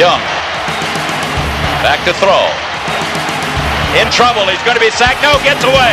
Young. 0.00 0.24
Back 1.84 2.00
to 2.08 2.16
throw. 2.16 2.48
In 4.00 4.08
trouble. 4.08 4.48
He's 4.48 4.64
going 4.64 4.80
to 4.80 4.80
be 4.80 4.88
sacked. 4.88 5.20
No, 5.20 5.36
gets 5.44 5.60
away. 5.60 5.92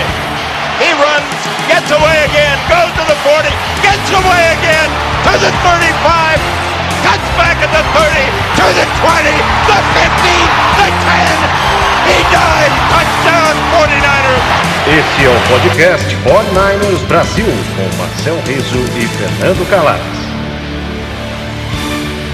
He 0.80 0.96
runs, 0.96 1.28
gets 1.68 1.92
away 1.92 2.24
again, 2.24 2.56
goes 2.72 2.88
to 2.96 3.04
the 3.04 3.20
40, 3.20 3.52
gets 3.84 4.08
away 4.16 4.44
again 4.56 4.88
to 5.28 5.34
the 5.44 5.52
35, 5.60 6.40
cuts 7.04 7.28
back 7.36 7.60
at 7.60 7.68
the 7.68 7.84
30, 7.84 8.16
to 8.56 8.66
the 8.80 8.88
20, 8.88 9.28
the 9.68 9.80
15, 10.00 10.40
the 10.80 10.88
10. 10.88 11.68
He 12.08 12.24
died. 12.32 12.72
Touchdown 12.88 13.56
49ers. 13.76 14.46
Esse 14.88 15.26
é 15.26 15.30
o 15.30 15.40
podcast 15.52 16.08
49ers 16.24 17.04
Brasil 17.08 17.52
com 17.76 17.98
Marcel 17.98 18.40
Riso 18.48 18.80
e 18.96 19.06
Fernando 19.20 19.68
Calais. 19.70 20.27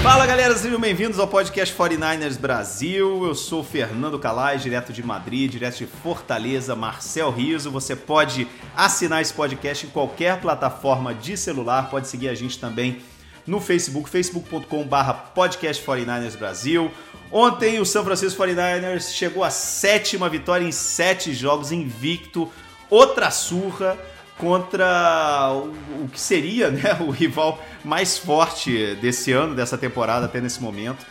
Fala 0.04 0.26
galera, 0.26 0.54
sejam 0.54 0.78
bem-vindos 0.78 1.18
ao 1.18 1.26
podcast 1.26 1.74
49ers 1.74 2.38
Brasil. 2.38 3.26
Eu 3.26 3.34
sou 3.34 3.64
Fernando 3.64 4.18
Calais, 4.18 4.62
direto 4.62 4.92
de 4.92 5.02
Madrid, 5.02 5.50
direto 5.50 5.78
de 5.78 5.86
Fortaleza, 5.86 6.76
Marcel 6.76 7.30
Riso. 7.30 7.70
Você 7.70 7.96
pode 7.96 8.46
assinar 8.76 9.22
esse 9.22 9.32
podcast 9.32 9.86
em 9.86 9.88
qualquer 9.88 10.42
plataforma 10.42 11.14
de 11.14 11.38
celular, 11.38 11.88
pode 11.88 12.06
seguir 12.06 12.28
a 12.28 12.34
gente 12.34 12.58
também 12.58 13.00
no 13.46 13.62
Facebook, 13.62 14.10
facebook.com.br 14.10 15.12
podcast 15.34 15.82
49ers 15.82 16.36
Brasil. 16.36 16.90
Ontem 17.32 17.80
o 17.80 17.86
São 17.86 18.04
Francisco 18.04 18.42
49ers 18.42 19.10
chegou 19.10 19.42
à 19.42 19.48
sétima 19.48 20.28
vitória 20.28 20.66
em 20.66 20.72
sete 20.72 21.32
jogos 21.32 21.72
invicto, 21.72 22.52
outra 22.90 23.30
surra 23.30 23.98
contra 24.38 25.52
o, 25.52 26.08
que 26.08 26.20
seria 26.20 26.70
né, 26.70 26.98
o 27.00 27.10
rival 27.10 27.62
mais 27.84 28.18
forte 28.18 28.94
desse 28.96 29.32
ano, 29.32 29.54
dessa 29.54 29.78
temporada 29.78 30.26
até 30.26 30.40
nesse 30.40 30.62
momento. 30.62 31.04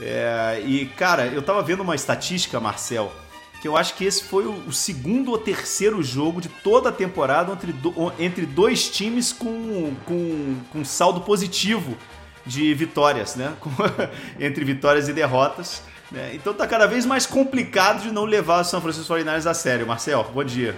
É, 0.00 0.62
e, 0.64 0.86
cara, 0.86 1.26
eu 1.26 1.42
tava 1.42 1.62
vendo 1.62 1.82
uma 1.82 1.94
estatística, 1.94 2.58
Marcel, 2.58 3.12
que 3.60 3.68
eu 3.68 3.76
acho 3.76 3.94
que 3.94 4.04
esse 4.04 4.24
foi 4.24 4.44
o, 4.44 4.52
o 4.66 4.72
segundo 4.72 5.30
ou 5.30 5.38
terceiro 5.38 6.02
jogo 6.02 6.40
de 6.40 6.48
toda 6.48 6.88
a 6.88 6.92
temporada 6.92 7.52
entre, 7.52 7.72
do, 7.72 8.12
entre 8.18 8.46
dois 8.46 8.88
times 8.90 9.32
com, 9.32 9.94
com, 10.04 10.56
com 10.72 10.84
saldo 10.84 11.20
positivo 11.20 11.96
de 12.44 12.74
vitórias, 12.74 13.36
né? 13.36 13.52
Entre 14.40 14.64
vitórias 14.64 15.08
e 15.08 15.12
derrotas. 15.12 15.82
Né? 16.10 16.32
Então 16.34 16.52
tá 16.52 16.66
cada 16.66 16.86
vez 16.86 17.06
mais 17.06 17.24
complicado 17.24 18.02
de 18.02 18.10
não 18.10 18.24
levar 18.24 18.62
o 18.62 18.64
São 18.64 18.80
Francisco 18.80 19.14
49ers 19.14 19.46
a 19.46 19.54
sério. 19.54 19.86
Marcel, 19.86 20.28
bom 20.34 20.42
dia. 20.42 20.76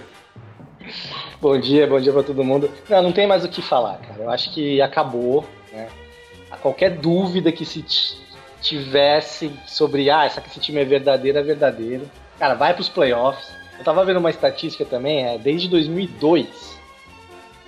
Bom 1.41 1.59
dia, 1.59 1.85
bom 1.85 1.99
dia 1.99 2.13
para 2.13 2.23
todo 2.23 2.43
mundo. 2.43 2.71
Não, 2.89 3.01
não 3.01 3.11
tem 3.11 3.27
mais 3.27 3.43
o 3.43 3.49
que 3.49 3.61
falar, 3.61 3.97
cara. 3.97 4.23
Eu 4.23 4.29
acho 4.29 4.53
que 4.53 4.81
acabou, 4.81 5.45
né? 5.71 5.89
Qualquer 6.61 6.91
dúvida 6.91 7.51
que 7.51 7.65
se 7.65 7.83
tivesse 8.61 9.51
sobre, 9.67 10.09
ah, 10.09 10.25
essa 10.25 10.39
que 10.41 10.47
esse 10.49 10.59
time 10.59 10.81
é 10.81 10.85
verdadeiro, 10.85 11.37
é 11.37 11.43
verdadeiro. 11.43 12.09
Cara, 12.39 12.55
vai 12.55 12.73
para 12.73 12.81
os 12.81 12.89
playoffs. 12.89 13.53
Eu 13.77 13.83
tava 13.83 14.05
vendo 14.05 14.17
uma 14.17 14.29
estatística 14.29 14.85
também, 14.85 15.25
é, 15.25 15.37
desde 15.37 15.67
2002, 15.67 16.79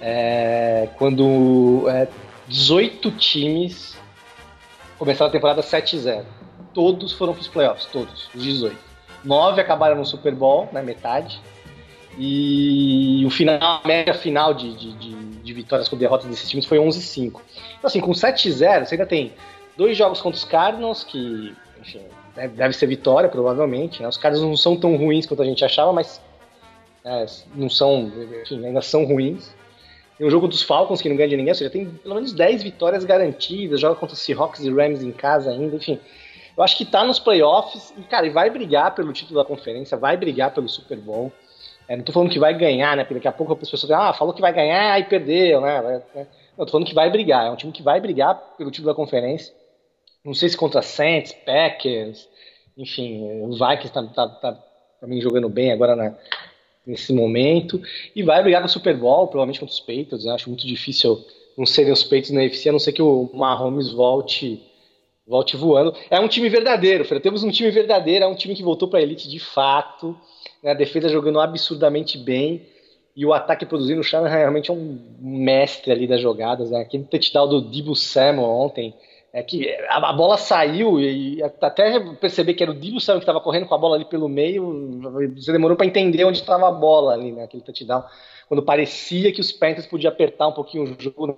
é, 0.02 0.88
quando 0.98 1.86
é, 1.90 2.08
18 2.48 3.12
times 3.12 3.98
começaram 4.98 5.30
a 5.30 5.32
temporada 5.32 5.62
7-0. 5.62 6.24
Todos 6.74 7.12
foram 7.12 7.34
para 7.34 7.42
os 7.42 7.48
playoffs, 7.48 7.86
todos, 7.92 8.30
os 8.34 8.42
18. 8.42 8.78
Nove 9.24 9.60
acabaram 9.60 9.98
no 9.98 10.06
Super 10.06 10.34
Bowl, 10.34 10.70
né, 10.72 10.82
metade. 10.82 11.42
E 12.18 13.24
o 13.26 13.30
final, 13.30 13.60
a 13.62 13.82
média 13.86 14.14
final 14.14 14.54
de, 14.54 14.74
de, 14.76 14.94
de, 14.94 15.16
de 15.16 15.54
vitórias 15.54 15.88
com 15.88 15.96
derrotas 15.96 16.28
desses 16.28 16.50
times 16.50 16.66
foi 16.66 16.80
11-5. 16.80 17.26
Então, 17.26 17.42
assim, 17.84 18.00
com 18.00 18.12
7-0, 18.12 18.86
você 18.86 18.96
ainda 18.96 19.06
tem 19.06 19.34
dois 19.78 19.96
jogos 19.96 20.20
contra 20.20 20.38
os 20.38 20.44
Cardinals, 20.44 21.04
que, 21.04 21.56
enfim, 21.80 22.02
deve 22.56 22.74
ser 22.74 22.88
vitória, 22.88 23.30
provavelmente. 23.30 24.02
Né? 24.02 24.08
Os 24.08 24.18
Cardinals 24.18 24.50
não 24.50 24.58
são 24.58 24.76
tão 24.76 24.96
ruins 24.98 25.28
quanto 25.28 25.44
a 25.44 25.46
gente 25.46 25.64
achava, 25.64 25.94
mas 25.94 26.20
é, 27.06 27.26
não 27.54 27.70
são, 27.70 28.12
enfim, 28.42 28.66
ainda 28.66 28.82
são 28.82 29.06
ruins. 29.06 29.56
Tem 30.18 30.26
um 30.26 30.32
jogo 30.32 30.48
dos 30.48 30.64
Falcons 30.64 31.00
que 31.00 31.10
não 31.10 31.16
ganha 31.16 31.30
de 31.30 31.38
ninguém, 31.38 31.52
ou 31.52 31.56
seja, 31.56 31.70
tem 31.70 31.86
pelo 31.86 32.16
menos 32.16 32.34
10 32.34 32.64
vitórias 32.64 33.06
garantidas, 33.06 33.80
joga 33.80 33.94
contra 33.94 34.16
os 34.16 34.20
Seahawks 34.20 34.62
e 34.62 34.72
Rams 34.72 35.04
em 35.04 35.12
casa 35.12 35.52
ainda, 35.52 35.76
enfim. 35.76 36.00
Eu 36.58 36.64
acho 36.64 36.76
que 36.76 36.86
tá 36.86 37.06
nos 37.06 37.20
playoffs 37.20 37.94
e, 37.96 38.02
cara, 38.02 38.28
vai 38.32 38.50
brigar 38.50 38.96
pelo 38.96 39.14
título 39.14 39.40
da 39.40 39.46
conferência, 39.46 39.96
vai 39.96 40.18
brigar 40.18 40.52
pelo 40.52 40.68
Super 40.68 40.98
Bowl. 40.98 41.32
É, 41.88 41.96
não 41.96 42.04
tô 42.04 42.12
falando 42.12 42.30
que 42.30 42.40
vai 42.40 42.54
ganhar, 42.54 42.98
né? 42.98 43.04
Porque 43.04 43.16
daqui 43.16 43.28
a 43.28 43.32
pouco 43.32 43.54
as 43.54 43.60
pessoas 43.60 43.82
dizem, 43.82 43.96
ah, 43.96 44.14
falou 44.14 44.34
que 44.34 44.42
vai 44.42 44.54
ganhar 44.54 45.00
e 45.00 45.06
perdeu, 45.06 45.62
né? 45.62 46.02
Não, 46.58 46.66
tô 46.66 46.72
falando 46.72 46.88
que 46.88 46.94
vai 46.94 47.10
brigar. 47.10 47.48
É 47.48 47.52
um 47.52 47.56
time 47.56 47.72
que 47.72 47.82
vai 47.82 48.02
brigar 48.02 48.36
pelo 48.58 48.72
título 48.72 48.92
da 48.92 48.96
conferência. 48.96 49.54
Não 50.24 50.34
sei 50.34 50.50
se 50.50 50.58
contra 50.58 50.82
Saints, 50.82 51.32
Packers, 51.32 52.28
enfim, 52.78 53.24
o 53.42 53.54
Vikings 53.54 53.94
tá, 53.94 54.04
tá, 54.04 54.28
tá 54.28 54.64
também 55.00 55.22
jogando 55.22 55.48
bem 55.48 55.72
agora 55.72 55.96
na, 55.96 56.14
nesse 56.86 57.14
momento. 57.14 57.82
E 58.14 58.22
vai 58.22 58.42
brigar 58.44 58.62
com 58.62 58.68
o 58.68 58.72
Super 58.72 58.98
Bowl, 58.98 59.28
provavelmente 59.28 59.60
contra 59.60 59.74
os 59.74 59.80
Patriots. 59.80 60.26
Eu 60.26 60.34
acho 60.34 60.50
muito 60.50 60.68
difícil 60.68 61.26
não 61.58 61.66
serem 61.66 61.94
os 61.94 62.04
Patriots 62.04 62.32
na 62.32 62.42
UFC, 62.42 62.70
a 62.70 62.72
não 62.74 62.80
ser 62.80 62.92
que 62.92 63.02
o 63.02 63.30
Mahomes 63.34 63.92
volte 63.92 64.62
volte 65.26 65.58
voando. 65.58 65.94
É 66.10 66.20
um 66.20 66.28
time 66.28 66.48
verdadeiro, 66.48 67.04
Fred. 67.04 67.22
Temos 67.22 67.44
um 67.44 67.52
time 67.52 67.70
verdadeiro, 67.70 68.24
é 68.24 68.28
um 68.28 68.36
time 68.36 68.56
que 68.56 68.64
voltou 68.64 68.88
para 68.88 69.00
a 69.00 69.02
elite 69.02 69.30
de 69.30 69.40
fato 69.40 70.18
né, 70.64 70.72
a 70.72 70.74
defesa 70.74 71.10
jogando 71.10 71.40
absurdamente 71.40 72.18
bem 72.18 72.66
e 73.16 73.26
o 73.26 73.34
ataque 73.34 73.66
produzindo. 73.66 74.02
O 74.02 74.04
Shanahan 74.04 74.38
realmente 74.38 74.70
é 74.70 74.74
um 74.74 75.00
mestre 75.20 75.92
ali 75.92 76.08
das 76.08 76.22
jogadas. 76.22 76.72
Né? 76.72 76.82
Aquele 76.82 77.04
touchdown 77.04 77.48
do 77.48 77.62
Dibu 77.62 77.96
Samuel 77.96 78.48
ontem, 78.48 78.94
é 79.34 79.44
que 79.44 79.70
a, 79.90 80.14
bola 80.14 80.38
saiu 80.38 81.00
e 81.00 81.44
até 81.44 82.00
perceber 82.16 82.54
que 82.54 82.64
era 82.64 82.72
o 82.72 82.76
Dibu 82.76 83.00
Samuel 83.00 83.20
que 83.20 83.24
estava 83.24 83.42
correndo 83.42 83.68
com 83.68 83.76
a 83.76 83.78
bola 83.78 83.96
ali 83.96 84.06
pelo 84.06 84.28
meio, 84.28 85.02
você 85.36 85.52
demorou 85.52 85.76
para 85.76 85.86
entender 85.86 86.24
onde 86.24 86.40
estava 86.40 86.68
a 86.68 86.72
bola 86.72 87.14
ali, 87.14 87.32
né, 87.32 87.44
aquele 87.44 87.62
touchdown. 87.62 88.04
Quando 88.48 88.64
parecia 88.64 89.32
que 89.32 89.42
os 89.42 89.52
Panthers 89.52 89.86
podiam 89.86 90.12
apertar 90.12 90.48
um 90.48 90.54
pouquinho 90.54 90.84
o 90.84 90.96
jogo, 91.02 91.28
né? 91.28 91.36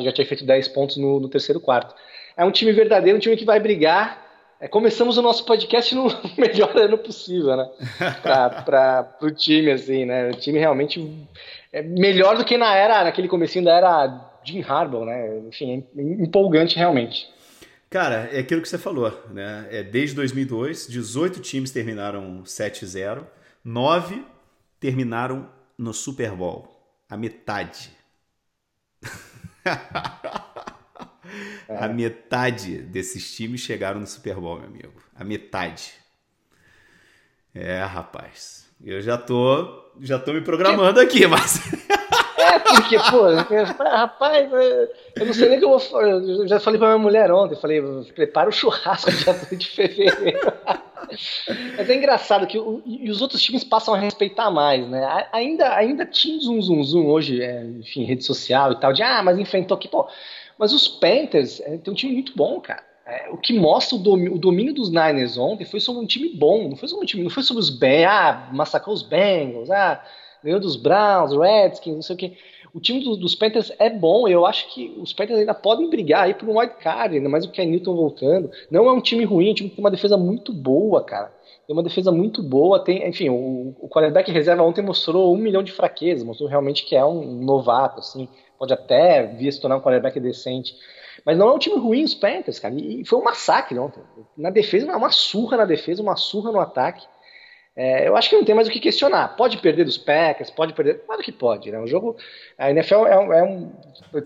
Já 0.00 0.12
tinha 0.12 0.26
feito 0.26 0.44
10 0.44 0.68
pontos 0.68 0.96
no, 0.96 1.20
no 1.20 1.28
terceiro 1.28 1.60
quarto. 1.60 1.94
É 2.36 2.44
um 2.44 2.50
time 2.50 2.72
verdadeiro, 2.72 3.16
um 3.16 3.20
time 3.20 3.36
que 3.36 3.44
vai 3.44 3.60
brigar 3.60 4.25
é, 4.60 4.68
começamos 4.68 5.18
o 5.18 5.22
nosso 5.22 5.44
podcast 5.44 5.94
no 5.94 6.06
melhor 6.38 6.76
ano 6.76 6.98
possível, 6.98 7.56
né? 7.56 7.68
Para 8.22 9.16
o 9.20 9.30
time, 9.30 9.70
assim, 9.70 10.04
né? 10.04 10.30
O 10.30 10.34
time 10.34 10.58
realmente 10.58 11.28
é 11.72 11.82
melhor 11.82 12.38
do 12.38 12.44
que 12.44 12.56
na 12.56 12.74
era, 12.74 13.04
naquele 13.04 13.28
comecinho 13.28 13.64
da 13.64 13.76
era 13.76 14.30
Jim 14.44 14.62
Harbaugh, 14.62 15.04
né? 15.04 15.38
Enfim, 15.48 15.86
é 15.96 16.02
empolgante 16.02 16.76
realmente. 16.76 17.28
Cara, 17.90 18.28
é 18.32 18.40
aquilo 18.40 18.62
que 18.62 18.68
você 18.68 18.78
falou, 18.78 19.12
né? 19.30 19.68
É, 19.70 19.82
desde 19.82 20.16
2002, 20.16 20.88
18 20.88 21.40
times 21.40 21.70
terminaram 21.70 22.42
7-0, 22.42 23.24
9 23.64 24.24
terminaram 24.80 25.48
no 25.78 25.92
Super 25.92 26.32
Bowl. 26.32 26.68
A 27.08 27.16
metade. 27.16 27.90
É. 31.68 31.84
A 31.84 31.88
metade 31.88 32.78
desses 32.78 33.34
times 33.34 33.60
chegaram 33.60 34.00
no 34.00 34.06
Super 34.06 34.36
Bowl, 34.36 34.58
meu 34.58 34.66
amigo. 34.66 35.02
A 35.14 35.24
metade. 35.24 35.92
É, 37.54 37.82
rapaz. 37.82 38.66
Eu 38.84 39.00
já 39.00 39.16
tô, 39.16 39.84
já 40.00 40.18
tô 40.18 40.32
me 40.32 40.42
programando 40.42 41.00
aqui, 41.00 41.26
mas. 41.26 41.60
É, 42.38 42.58
porque, 42.58 42.96
pô, 42.98 43.32
rapaz, 43.82 44.50
eu 45.16 45.26
não 45.26 45.32
sei 45.32 45.48
nem 45.48 45.56
o 45.56 45.60
que 45.60 45.64
eu 45.64 45.78
vou. 45.78 46.02
Eu 46.02 46.46
já 46.46 46.60
falei 46.60 46.78
pra 46.78 46.88
minha 46.88 46.98
mulher 46.98 47.32
ontem, 47.32 47.56
falei, 47.56 47.82
prepara 48.14 48.48
o 48.48 48.52
churrasco 48.52 49.10
dia 49.10 49.32
2 49.32 49.58
de 49.58 49.66
fevereiro. 49.66 50.52
Mas 51.76 51.88
é 51.88 51.94
engraçado 51.94 52.46
que 52.46 52.58
o, 52.58 52.82
e 52.84 53.10
os 53.10 53.22
outros 53.22 53.40
times 53.42 53.64
passam 53.64 53.94
a 53.94 53.98
respeitar 53.98 54.50
mais, 54.50 54.86
né? 54.88 55.28
Ainda, 55.32 55.74
ainda 55.74 56.04
tinha 56.04 56.36
um 56.50 56.60
zoom, 56.60 56.82
zoom 56.82 57.06
hoje, 57.06 57.42
é, 57.42 57.64
enfim, 57.64 58.04
rede 58.04 58.24
social 58.24 58.72
e 58.72 58.80
tal, 58.80 58.92
de 58.92 59.02
ah, 59.02 59.22
mas 59.22 59.38
enfrentou 59.38 59.76
aqui, 59.76 59.88
pô. 59.88 60.08
Mas 60.58 60.72
os 60.72 60.88
Panthers 60.88 61.60
é, 61.60 61.76
tem 61.78 61.92
um 61.92 61.96
time 61.96 62.12
muito 62.12 62.32
bom, 62.36 62.60
cara. 62.60 62.82
É, 63.06 63.30
o 63.30 63.36
que 63.36 63.52
mostra 63.52 63.96
o 63.96 64.00
domínio, 64.00 64.34
o 64.34 64.38
domínio, 64.38 64.74
dos 64.74 64.90
Niners 64.90 65.38
ontem 65.38 65.64
foi 65.64 65.78
sobre 65.78 66.02
um 66.02 66.06
time 66.06 66.28
bom, 66.30 66.68
não 66.68 66.76
foi 66.76 66.88
sobre 66.88 67.04
um 67.04 67.06
time, 67.06 67.22
não 67.22 67.30
foi 67.30 67.44
sobre 67.44 67.60
os 67.60 67.70
Bengals, 67.70 68.10
ah, 68.10 68.48
massacrou 68.52 68.92
os 68.92 69.02
Bengals, 69.02 69.70
ah, 69.70 70.04
ganhou 70.42 70.58
dos 70.58 70.74
Browns, 70.74 71.32
Redskins, 71.32 71.94
não 71.94 72.02
sei 72.02 72.14
o 72.14 72.18
que. 72.18 72.36
O 72.74 72.80
time 72.80 73.02
do, 73.04 73.16
dos 73.16 73.34
Panthers 73.34 73.72
é 73.78 73.88
bom, 73.88 74.26
eu 74.26 74.44
acho 74.44 74.74
que 74.74 74.92
os 74.98 75.12
Panthers 75.12 75.38
ainda 75.38 75.54
podem 75.54 75.88
brigar 75.88 76.24
aí 76.24 76.34
por 76.34 76.48
um 76.48 76.58
wild 76.58 76.74
card, 76.80 77.16
ainda 77.16 77.28
mais 77.28 77.44
o 77.44 77.50
que 77.50 77.60
é 77.60 77.64
Newton 77.64 77.94
voltando. 77.94 78.50
Não 78.70 78.88
é 78.88 78.92
um 78.92 79.00
time 79.00 79.24
ruim, 79.24 79.48
é 79.48 79.50
um 79.52 79.54
time 79.54 79.70
que 79.70 79.76
tem 79.76 79.84
uma 79.84 79.90
defesa 79.90 80.16
muito 80.16 80.52
boa, 80.52 81.02
cara. 81.02 81.32
Tem 81.66 81.74
uma 81.74 81.82
defesa 81.82 82.12
muito 82.12 82.42
boa, 82.42 82.80
tem, 82.80 83.08
enfim, 83.08 83.28
o, 83.28 83.74
o 83.80 83.88
quarterback 83.88 84.30
reserva 84.30 84.62
ontem 84.62 84.82
mostrou 84.82 85.32
um 85.32 85.38
milhão 85.38 85.62
de 85.62 85.72
fraquezas, 85.72 86.24
mostrou 86.24 86.48
realmente 86.48 86.84
que 86.84 86.94
é 86.94 87.04
um 87.04 87.42
novato, 87.44 88.00
assim 88.00 88.28
pode 88.58 88.72
até 88.72 89.26
vir 89.26 89.52
se 89.52 89.60
tornar 89.60 89.76
um 89.76 89.80
quarterback 89.80 90.18
decente. 90.20 90.74
Mas 91.24 91.36
não 91.36 91.48
é 91.48 91.52
um 91.52 91.58
time 91.58 91.76
ruim 91.76 92.04
os 92.04 92.14
Panthers, 92.14 92.58
cara. 92.58 92.74
E 92.74 93.04
foi 93.04 93.18
um 93.18 93.24
massacre 93.24 93.78
ontem. 93.78 94.00
Na 94.36 94.50
defesa, 94.50 94.86
uma 94.96 95.10
surra 95.10 95.56
na 95.56 95.64
defesa, 95.64 96.02
uma 96.02 96.16
surra 96.16 96.52
no 96.52 96.60
ataque. 96.60 97.06
É, 97.74 98.08
eu 98.08 98.16
acho 98.16 98.30
que 98.30 98.36
não 98.36 98.44
tem 98.44 98.54
mais 98.54 98.68
o 98.68 98.70
que 98.70 98.80
questionar. 98.80 99.36
Pode 99.36 99.58
perder 99.58 99.84
dos 99.84 99.98
Packers, 99.98 100.50
pode 100.50 100.72
perder. 100.72 101.04
Claro 101.04 101.22
que 101.22 101.32
pode, 101.32 101.70
né? 101.70 101.78
O 101.78 101.86
jogo. 101.86 102.16
A 102.56 102.70
NFL 102.70 103.06
é, 103.06 103.18
um, 103.18 103.32
é 103.32 103.42
um. 103.42 103.72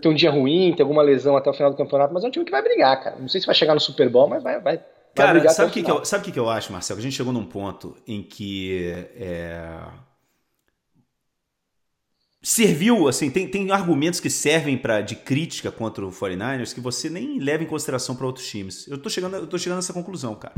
Tem 0.01 0.11
um 0.11 0.15
dia 0.15 0.31
ruim, 0.31 0.73
tem 0.73 0.83
alguma 0.83 1.01
lesão 1.01 1.35
até 1.35 1.49
o 1.49 1.53
final 1.53 1.71
do 1.71 1.77
campeonato, 1.77 2.13
mas 2.13 2.23
é 2.23 2.27
um 2.27 2.31
time 2.31 2.45
que 2.45 2.51
vai 2.51 2.61
brigar, 2.61 3.03
cara. 3.03 3.15
Não 3.19 3.27
sei 3.27 3.41
se 3.41 3.47
vai 3.47 3.55
chegar 3.55 3.73
no 3.73 3.79
Super 3.79 4.07
Bowl, 4.09 4.27
mas 4.27 4.41
vai, 4.41 4.61
vai, 4.61 4.79
Cara, 5.13 5.49
sabe 5.49 5.69
o 5.69 5.73
que, 5.73 5.83
que, 5.83 5.91
eu, 5.91 6.05
sabe 6.05 6.23
que, 6.23 6.31
que 6.31 6.39
eu 6.39 6.49
acho, 6.49 6.71
Marcelo? 6.71 6.97
Que 6.97 7.01
a 7.05 7.09
gente 7.09 7.17
chegou 7.17 7.33
num 7.33 7.45
ponto 7.45 7.97
em 8.07 8.23
que 8.23 8.93
é, 9.17 9.75
serviu, 12.41 13.07
assim, 13.07 13.29
tem, 13.29 13.47
tem 13.47 13.71
argumentos 13.71 14.19
que 14.19 14.29
servem 14.29 14.77
para 14.77 15.01
de 15.01 15.15
crítica 15.15 15.71
contra 15.71 16.05
o 16.05 16.11
49ers 16.11 16.73
que 16.73 16.81
você 16.81 17.09
nem 17.09 17.39
leva 17.39 17.63
em 17.63 17.67
consideração 17.67 18.15
para 18.15 18.25
outros 18.25 18.47
times. 18.47 18.87
Eu 18.87 18.97
tô 18.97 19.09
chegando, 19.09 19.35
eu 19.35 19.47
tô 19.47 19.57
chegando 19.57 19.77
nessa 19.77 19.93
conclusão, 19.93 20.33
cara. 20.35 20.55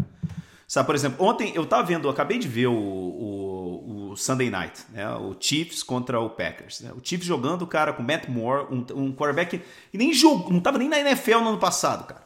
Sabe, 0.65 0.85
por 0.85 0.95
exemplo, 0.95 1.25
ontem 1.25 1.51
eu 1.53 1.65
tava 1.65 1.83
vendo, 1.83 2.07
eu 2.07 2.11
acabei 2.11 2.39
de 2.39 2.47
ver 2.47 2.67
o, 2.67 2.73
o, 2.73 4.11
o 4.11 4.15
Sunday 4.15 4.49
Night, 4.49 4.81
né? 4.91 5.07
O 5.15 5.35
Chiefs 5.37 5.83
contra 5.83 6.19
o 6.19 6.29
Packers. 6.29 6.79
Né? 6.79 6.91
O 6.93 7.01
Chiefs 7.03 7.27
jogando, 7.27 7.67
cara, 7.67 7.91
com 7.91 8.01
Matt 8.01 8.27
Moore, 8.29 8.73
um, 8.73 8.85
um 8.95 9.13
quarterback 9.13 9.61
que 9.91 9.97
nem 9.97 10.13
jogou, 10.13 10.51
não 10.51 10.61
tava 10.61 10.77
nem 10.77 10.87
na 10.87 10.99
NFL 10.99 11.39
no 11.39 11.49
ano 11.49 11.59
passado, 11.59 12.07
cara. 12.07 12.25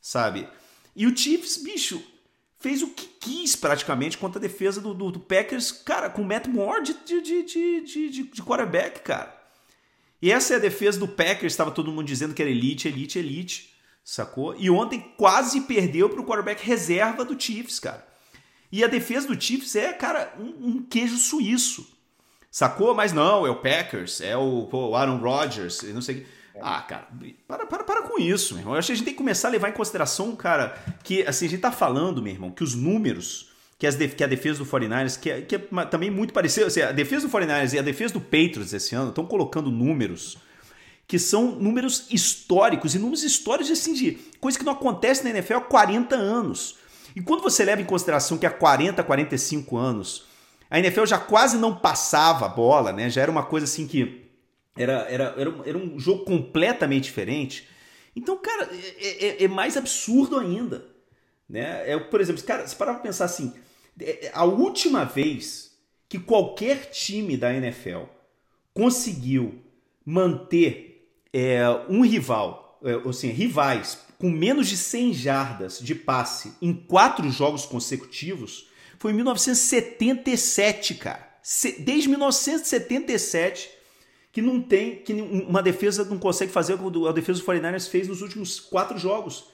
Sabe? 0.00 0.46
E 0.94 1.06
o 1.06 1.16
Chiefs, 1.16 1.56
bicho, 1.56 2.02
fez 2.58 2.82
o 2.82 2.88
que 2.88 3.06
quis 3.06 3.54
praticamente 3.54 4.18
contra 4.18 4.38
a 4.38 4.42
defesa 4.42 4.80
do, 4.80 4.92
do, 4.92 5.12
do 5.12 5.20
Packers, 5.20 5.70
cara, 5.70 6.10
com 6.10 6.22
o 6.22 6.24
Matt 6.24 6.46
Moore 6.48 6.82
de, 6.82 6.94
de, 7.04 7.42
de, 7.42 7.80
de, 7.82 8.22
de, 8.24 8.42
quarterback, 8.42 9.00
cara. 9.00 9.36
E 10.20 10.32
essa 10.32 10.54
é 10.54 10.56
a 10.56 10.60
defesa 10.60 10.98
do 10.98 11.06
Packers, 11.06 11.52
estava 11.52 11.70
todo 11.70 11.92
mundo 11.92 12.06
dizendo 12.06 12.34
que 12.34 12.42
era 12.42 12.50
elite, 12.50 12.88
elite, 12.88 13.18
elite, 13.18 13.74
sacou? 14.02 14.56
E 14.58 14.68
ontem 14.68 15.12
quase 15.16 15.60
perdeu 15.62 16.08
para 16.08 16.20
o 16.20 16.24
quarterback 16.24 16.64
reserva 16.64 17.24
do 17.24 17.40
Chiefs, 17.40 17.78
cara. 17.78 18.06
E 18.70 18.82
a 18.82 18.88
defesa 18.88 19.28
do 19.28 19.40
Chiefs 19.40 19.76
é, 19.76 19.92
cara, 19.92 20.34
um, 20.38 20.68
um 20.68 20.82
queijo 20.82 21.16
suíço, 21.16 21.86
sacou? 22.50 22.92
Mas 22.94 23.12
não, 23.12 23.46
é 23.46 23.50
o 23.50 23.60
Packers, 23.60 24.20
é 24.20 24.36
o, 24.36 24.66
pô, 24.66 24.96
Aaron 24.96 25.18
Rodgers, 25.18 25.82
não 25.84 26.02
sei 26.02 26.16
o 26.16 26.18
que. 26.20 26.37
Ah, 26.60 26.82
cara, 26.82 27.08
para, 27.46 27.66
para, 27.66 27.84
para 27.84 28.02
com 28.02 28.20
isso, 28.20 28.54
meu 28.54 28.62
irmão. 28.62 28.74
Eu 28.74 28.78
acho 28.78 28.86
que 28.86 28.92
a 28.92 28.94
gente 28.96 29.04
tem 29.04 29.14
que 29.14 29.18
começar 29.18 29.48
a 29.48 29.50
levar 29.50 29.68
em 29.68 29.72
consideração, 29.72 30.34
cara, 30.34 30.76
que 31.02 31.22
assim, 31.26 31.46
a 31.46 31.48
gente 31.48 31.60
tá 31.60 31.72
falando, 31.72 32.22
meu 32.22 32.32
irmão, 32.32 32.50
que 32.50 32.64
os 32.64 32.74
números 32.74 33.48
que, 33.78 33.86
as 33.86 33.94
que 33.94 34.24
a 34.24 34.26
defesa 34.26 34.58
do 34.58 34.66
49ers, 34.66 35.18
que 35.20 35.30
é, 35.30 35.40
que 35.40 35.54
é 35.54 35.58
também 35.88 36.10
muito 36.10 36.32
parecido, 36.32 36.66
assim, 36.66 36.80
a 36.80 36.90
defesa 36.90 37.28
do 37.28 37.32
49ers 37.32 37.74
e 37.74 37.78
a 37.78 37.82
defesa 37.82 38.14
do 38.14 38.20
Patriots 38.20 38.72
esse 38.72 38.94
ano 38.94 39.10
estão 39.10 39.24
colocando 39.24 39.70
números 39.70 40.36
que 41.06 41.18
são 41.18 41.52
números 41.52 42.06
históricos, 42.10 42.94
e 42.94 42.98
números 42.98 43.24
históricos 43.24 43.70
assim 43.70 43.94
de 43.94 44.18
coisa 44.38 44.58
que 44.58 44.64
não 44.64 44.74
acontece 44.74 45.24
na 45.24 45.30
NFL 45.30 45.54
há 45.54 45.60
40 45.62 46.14
anos. 46.14 46.76
E 47.16 47.22
quando 47.22 47.42
você 47.42 47.64
leva 47.64 47.80
em 47.80 47.84
consideração 47.86 48.36
que 48.36 48.44
há 48.44 48.50
40, 48.50 49.02
45 49.02 49.76
anos, 49.78 50.26
a 50.70 50.78
NFL 50.78 51.06
já 51.06 51.18
quase 51.18 51.56
não 51.56 51.74
passava 51.74 52.44
a 52.44 52.48
bola, 52.48 52.92
né? 52.92 53.08
Já 53.08 53.22
era 53.22 53.30
uma 53.30 53.42
coisa 53.42 53.64
assim 53.64 53.86
que 53.86 54.27
era, 54.78 55.06
era, 55.10 55.34
era, 55.36 55.50
um, 55.50 55.64
era 55.64 55.78
um 55.78 55.98
jogo 55.98 56.24
completamente 56.24 57.04
diferente. 57.04 57.68
Então, 58.14 58.36
cara, 58.38 58.68
é, 58.98 59.26
é, 59.26 59.44
é 59.44 59.48
mais 59.48 59.76
absurdo 59.76 60.38
ainda. 60.38 60.86
Né? 61.48 61.90
É, 61.90 61.98
por 61.98 62.20
exemplo, 62.20 62.42
cara, 62.42 62.66
se 62.66 62.76
parar 62.76 62.94
pra 62.94 63.02
pensar 63.02 63.24
assim, 63.24 63.52
é, 64.00 64.26
é, 64.26 64.30
a 64.34 64.44
última 64.44 65.04
vez 65.04 65.76
que 66.08 66.18
qualquer 66.18 66.90
time 66.90 67.36
da 67.36 67.52
NFL 67.52 68.04
conseguiu 68.72 69.62
manter 70.04 71.10
é, 71.32 71.62
um 71.88 72.02
rival, 72.02 72.78
é, 72.84 72.96
ou 72.96 73.12
seja, 73.12 73.34
rivais 73.34 74.06
com 74.18 74.30
menos 74.30 74.68
de 74.68 74.76
100 74.76 75.14
jardas 75.14 75.78
de 75.78 75.94
passe 75.94 76.52
em 76.60 76.72
quatro 76.72 77.30
jogos 77.30 77.64
consecutivos 77.64 78.68
foi 78.98 79.12
em 79.12 79.14
1977, 79.14 80.94
cara. 80.94 81.38
Desde 81.78 82.08
1977 82.08 83.70
que 84.38 84.42
não 84.42 84.62
tem, 84.62 84.96
que 84.96 85.12
uma 85.12 85.60
defesa 85.60 86.04
não 86.04 86.16
consegue 86.16 86.52
fazer 86.52 86.74
o 86.74 86.90
que 86.90 87.08
a 87.08 87.12
defesa 87.12 87.40
dos 87.40 87.48
49ers 87.48 87.88
fez 87.88 88.06
nos 88.06 88.22
últimos 88.22 88.60
quatro 88.60 88.96
jogos, 88.96 89.48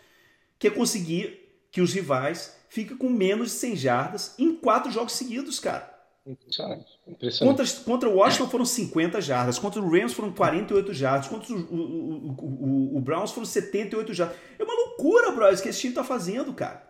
que 0.58 0.66
é 0.66 0.70
conseguir 0.70 1.40
que 1.70 1.80
os 1.80 1.94
rivais 1.94 2.54
fiquem 2.68 2.94
com 2.94 3.08
menos 3.08 3.50
de 3.50 3.56
100 3.56 3.76
jardas 3.76 4.34
em 4.38 4.54
quatro 4.54 4.92
jogos 4.92 5.14
seguidos, 5.14 5.58
cara. 5.58 5.90
Impressionante. 6.26 6.86
Impressionante. 7.08 7.56
Contra, 7.56 7.84
contra 7.84 8.08
o 8.10 8.16
Washington 8.16 8.50
foram 8.50 8.64
50 8.66 9.20
jardas, 9.22 9.58
contra 9.58 9.80
o 9.80 9.90
Rams 9.90 10.12
foram 10.12 10.30
48 10.32 10.92
jardas, 10.92 11.28
contra 11.28 11.54
o, 11.54 11.58
o, 11.58 12.36
o, 12.38 12.98
o, 12.98 13.00
Browns 13.00 13.32
foram 13.32 13.46
78 13.46 14.12
jardas. 14.12 14.36
É 14.58 14.64
uma 14.64 14.74
loucura, 14.74 15.32
bro, 15.32 15.62
que 15.62 15.68
esse 15.70 15.80
time 15.80 15.94
tá 15.94 16.04
fazendo, 16.04 16.52
cara. 16.52 16.82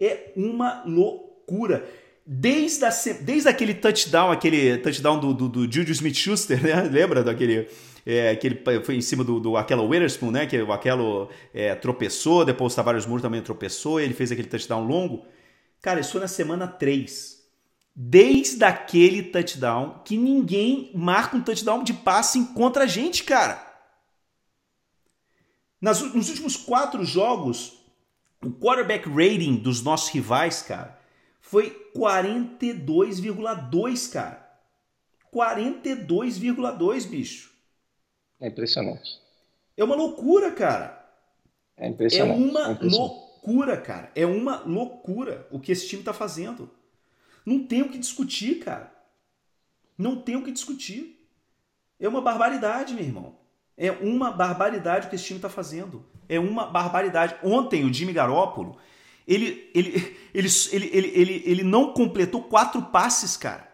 É 0.00 0.32
uma 0.36 0.84
loucura 0.86 1.84
desde, 2.32 2.84
a, 2.84 2.90
desde 3.22 3.48
aquele 3.48 3.74
touchdown, 3.74 4.30
aquele 4.30 4.78
touchdown 4.78 5.18
do, 5.18 5.34
do, 5.34 5.48
do 5.48 5.72
Juju 5.72 5.90
Smith-Schuster, 5.90 6.62
né? 6.62 6.82
Lembra 6.82 7.24
daquele... 7.24 7.68
É, 8.06 8.34
que 8.34 8.46
ele 8.46 8.62
foi 8.82 8.96
em 8.96 9.02
cima 9.02 9.22
do, 9.22 9.38
do 9.38 9.56
aquela 9.58 9.82
Witherspoon, 9.82 10.30
né? 10.30 10.46
Que 10.46 10.62
o 10.62 10.72
Aquelo 10.72 11.28
é, 11.52 11.74
tropeçou, 11.74 12.44
depois 12.44 12.72
o 12.72 12.76
Tavares 12.76 13.04
Moore 13.04 13.20
também 13.20 13.42
tropeçou, 13.42 14.00
ele 14.00 14.14
fez 14.14 14.32
aquele 14.32 14.48
touchdown 14.48 14.86
longo. 14.86 15.26
Cara, 15.82 16.00
isso 16.00 16.12
foi 16.12 16.20
na 16.20 16.28
semana 16.28 16.66
3. 16.66 17.44
Desde 17.94 18.64
aquele 18.64 19.24
touchdown 19.24 20.00
que 20.02 20.16
ninguém 20.16 20.90
marca 20.94 21.36
um 21.36 21.42
touchdown 21.42 21.84
de 21.84 21.92
passe 21.92 22.42
contra 22.54 22.84
a 22.84 22.86
gente, 22.86 23.22
cara. 23.22 23.62
Nas, 25.78 26.00
nos 26.14 26.30
últimos 26.30 26.56
quatro 26.56 27.04
jogos, 27.04 27.84
o 28.42 28.50
quarterback 28.50 29.06
rating 29.08 29.56
dos 29.56 29.82
nossos 29.82 30.08
rivais, 30.08 30.62
cara, 30.62 30.99
foi 31.50 31.90
42,2, 31.96 34.12
cara. 34.12 34.48
42,2, 35.34 37.08
bicho. 37.08 37.50
É 38.38 38.46
impressionante. 38.46 39.20
É 39.76 39.82
uma 39.82 39.96
loucura, 39.96 40.52
cara. 40.52 41.04
É 41.76 41.88
impressionante. 41.88 42.40
É 42.40 42.44
uma 42.50 42.68
é 42.68 42.70
impressionante. 42.70 42.96
loucura, 42.96 43.76
cara. 43.76 44.12
É 44.14 44.24
uma 44.24 44.60
loucura 44.60 45.48
o 45.50 45.58
que 45.58 45.72
esse 45.72 45.88
time 45.88 46.04
tá 46.04 46.12
fazendo. 46.12 46.70
Não 47.44 47.66
tem 47.66 47.82
o 47.82 47.90
que 47.90 47.98
discutir, 47.98 48.60
cara. 48.60 48.94
Não 49.98 50.22
tem 50.22 50.36
o 50.36 50.44
que 50.44 50.52
discutir. 50.52 51.20
É 51.98 52.06
uma 52.06 52.20
barbaridade, 52.20 52.94
meu 52.94 53.02
irmão. 53.02 53.34
É 53.76 53.90
uma 53.90 54.30
barbaridade 54.30 55.08
o 55.08 55.10
que 55.10 55.16
esse 55.16 55.24
time 55.24 55.40
tá 55.40 55.48
fazendo. 55.48 56.06
É 56.28 56.38
uma 56.38 56.66
barbaridade. 56.66 57.34
Ontem 57.42 57.84
o 57.84 57.92
Jimmy 57.92 58.12
Garoppolo, 58.12 58.78
ele, 59.30 59.70
ele, 59.72 60.18
ele, 60.34 60.48
ele, 60.72 60.90
ele, 60.92 61.08
ele, 61.14 61.42
ele 61.46 61.62
não 61.62 61.92
completou 61.92 62.42
quatro 62.42 62.82
passes, 62.82 63.36
cara. 63.36 63.70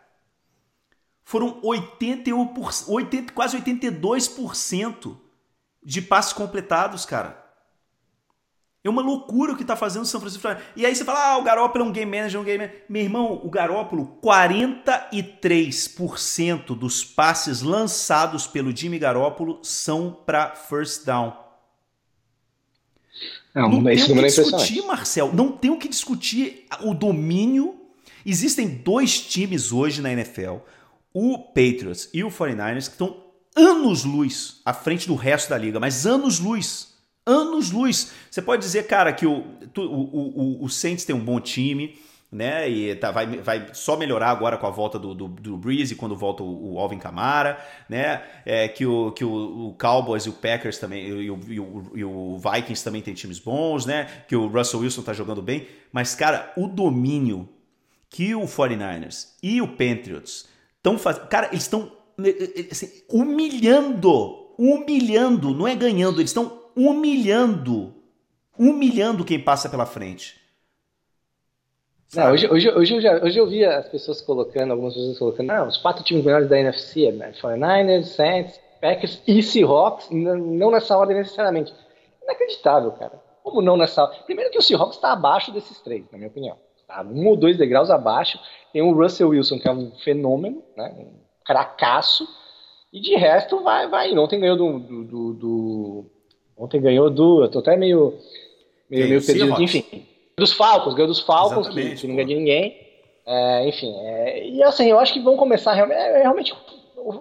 Foram 1.24 1.58
81 1.62 2.52
80, 2.86 3.32
quase 3.32 3.58
82% 3.58 5.16
de 5.82 6.02
passes 6.02 6.34
completados, 6.34 7.06
cara. 7.06 7.42
É 8.84 8.90
uma 8.90 9.02
loucura 9.02 9.52
o 9.52 9.56
que 9.56 9.62
está 9.62 9.74
fazendo 9.74 10.02
o 10.02 10.06
São 10.06 10.20
Francisco. 10.20 10.46
E 10.76 10.84
aí 10.84 10.94
você 10.94 11.04
fala, 11.04 11.32
ah, 11.32 11.38
o 11.38 11.42
Garópolo 11.42 11.84
é 11.84 11.88
um 11.88 11.92
game 11.92 12.08
manager, 12.08 12.38
é 12.38 12.40
um 12.40 12.44
game 12.44 12.58
manager. 12.58 12.84
Meu 12.88 13.02
irmão, 13.02 13.40
o 13.42 13.50
Garópolo, 13.50 14.20
43% 14.22 16.76
dos 16.76 17.02
passes 17.02 17.62
lançados 17.62 18.46
pelo 18.46 18.76
Jimmy 18.76 18.98
Garópolo 18.98 19.58
são 19.64 20.12
para 20.12 20.54
first 20.54 21.04
down. 21.04 21.46
Não, 23.56 23.70
não 23.70 23.84
tem 23.84 24.02
o 24.02 24.06
que 24.06 24.12
é 24.12 24.22
discutir, 24.22 24.82
Marcel. 24.82 25.32
Não 25.32 25.50
tem 25.50 25.70
o 25.70 25.78
que 25.78 25.88
discutir 25.88 26.66
o 26.82 26.92
domínio. 26.92 27.74
Existem 28.24 28.68
dois 28.68 29.18
times 29.18 29.72
hoje 29.72 30.02
na 30.02 30.12
NFL, 30.12 30.56
o 31.14 31.38
Patriots 31.38 32.10
e 32.12 32.22
o 32.22 32.28
49ers, 32.28 32.84
que 32.84 32.92
estão 32.92 33.16
anos-luz 33.56 34.60
à 34.62 34.74
frente 34.74 35.06
do 35.08 35.14
resto 35.14 35.48
da 35.48 35.56
liga, 35.56 35.80
mas 35.80 36.06
anos-luz. 36.06 36.94
Anos-luz. 37.24 38.12
Você 38.30 38.42
pode 38.42 38.62
dizer, 38.62 38.86
cara, 38.86 39.10
que 39.12 39.26
o, 39.26 39.44
o, 39.76 39.82
o, 39.82 40.64
o 40.64 40.68
Saints 40.68 41.06
tem 41.06 41.16
um 41.16 41.24
bom 41.24 41.40
time, 41.40 41.98
né? 42.30 42.68
E 42.68 42.94
tá, 42.96 43.10
vai, 43.10 43.26
vai 43.38 43.68
só 43.72 43.96
melhorar 43.96 44.30
agora 44.30 44.56
com 44.56 44.66
a 44.66 44.70
volta 44.70 44.98
do, 44.98 45.14
do, 45.14 45.28
do 45.28 45.56
Breeze 45.56 45.94
quando 45.94 46.16
volta 46.16 46.42
o, 46.42 46.74
o 46.74 46.78
Alvin 46.78 46.98
Kamara, 46.98 47.58
né? 47.88 48.22
É, 48.44 48.68
que 48.68 48.84
o, 48.84 49.12
que 49.12 49.24
o, 49.24 49.68
o 49.68 49.74
Cowboys 49.74 50.24
e 50.24 50.28
o 50.28 50.32
Packers 50.32 50.78
também, 50.78 51.06
e 51.06 51.30
o, 51.30 51.40
e 51.48 51.60
o, 51.60 51.92
e 51.94 52.04
o 52.04 52.38
Vikings 52.38 52.82
também 52.82 53.02
tem 53.02 53.14
times 53.14 53.38
bons, 53.38 53.86
né? 53.86 54.08
Que 54.28 54.36
o 54.36 54.46
Russell 54.48 54.80
Wilson 54.80 55.02
tá 55.02 55.12
jogando 55.12 55.42
bem. 55.42 55.66
Mas, 55.92 56.14
cara, 56.14 56.52
o 56.56 56.66
domínio 56.66 57.48
que 58.08 58.34
o 58.34 58.42
49ers 58.42 59.34
e 59.42 59.60
o 59.60 59.68
Patriots 59.68 60.48
estão 60.76 60.98
fazendo. 60.98 61.28
Cara, 61.28 61.48
eles 61.48 61.62
estão 61.62 61.92
assim, 62.70 62.90
humilhando, 63.08 64.54
humilhando, 64.58 65.54
não 65.54 65.66
é 65.66 65.74
ganhando, 65.74 66.20
eles 66.20 66.30
estão 66.30 66.70
humilhando, 66.74 67.94
humilhando 68.58 69.24
quem 69.24 69.38
passa 69.38 69.68
pela 69.68 69.86
frente. 69.86 70.45
Não, 72.14 72.32
hoje, 72.32 72.46
hoje, 72.48 72.70
hoje, 72.70 72.94
eu 72.94 73.00
já, 73.00 73.24
hoje 73.24 73.38
eu 73.38 73.46
vi 73.46 73.64
as 73.64 73.88
pessoas 73.88 74.20
colocando, 74.20 74.70
algumas 74.70 74.94
pessoas 74.94 75.18
colocando, 75.18 75.48
não, 75.48 75.66
os 75.66 75.76
quatro 75.76 76.04
times 76.04 76.24
melhores 76.24 76.48
da 76.48 76.58
NFC, 76.58 77.10
né? 77.10 77.32
49ers, 77.32 78.04
Saints, 78.04 78.60
Packers 78.80 79.20
e 79.26 79.42
Seahawks, 79.42 80.08
não 80.10 80.70
nessa 80.70 80.96
ordem 80.96 81.16
necessariamente. 81.16 81.74
Inacreditável, 82.22 82.92
cara. 82.92 83.20
Como 83.42 83.60
não 83.60 83.76
nessa 83.76 84.04
ordem? 84.04 84.20
Primeiro 84.24 84.50
que 84.50 84.58
o 84.58 84.62
Seahawks 84.62 84.96
está 84.96 85.12
abaixo 85.12 85.52
desses 85.52 85.80
três, 85.80 86.04
na 86.10 86.18
minha 86.18 86.30
opinião. 86.30 86.56
Tá 86.86 87.02
um 87.02 87.26
ou 87.26 87.36
dois 87.36 87.56
degraus 87.56 87.90
abaixo. 87.90 88.38
Tem 88.72 88.82
o 88.82 88.92
Russell 88.92 89.30
Wilson, 89.30 89.58
que 89.58 89.68
é 89.68 89.72
um 89.72 89.90
fenômeno, 90.02 90.62
né? 90.76 90.94
um 90.96 91.12
cracaço. 91.44 92.26
E 92.92 93.00
de 93.00 93.16
resto, 93.16 93.62
vai, 93.62 93.88
vai. 93.88 94.16
Ontem 94.16 94.38
ganhou 94.38 94.56
do, 94.56 94.78
do, 94.78 95.04
do, 95.04 95.34
do... 95.34 96.04
Ontem 96.56 96.80
ganhou 96.80 97.10
do... 97.10 97.42
Eu 97.42 97.50
tô 97.50 97.58
até 97.58 97.76
meio... 97.76 98.16
Meio, 98.88 99.08
meio 99.08 99.24
perdido. 99.24 99.60
Enfim, 99.60 100.06
dos 100.38 100.52
Falcons, 100.52 100.94
ganhou 100.94 101.08
dos 101.08 101.20
Falcons, 101.20 101.68
que, 101.68 101.94
que, 101.96 102.06
não 102.06 102.14
ganha 102.14 102.28
de 102.28 102.34
ninguém. 102.34 102.86
É, 103.24 103.68
enfim, 103.68 103.92
é, 103.98 104.48
e 104.48 104.62
assim, 104.62 104.88
eu 104.88 104.98
acho 104.98 105.12
que 105.12 105.20
vão 105.20 105.36
começar 105.36 105.72
realmente. 105.72 105.98
É, 105.98 106.22
realmente 106.22 106.54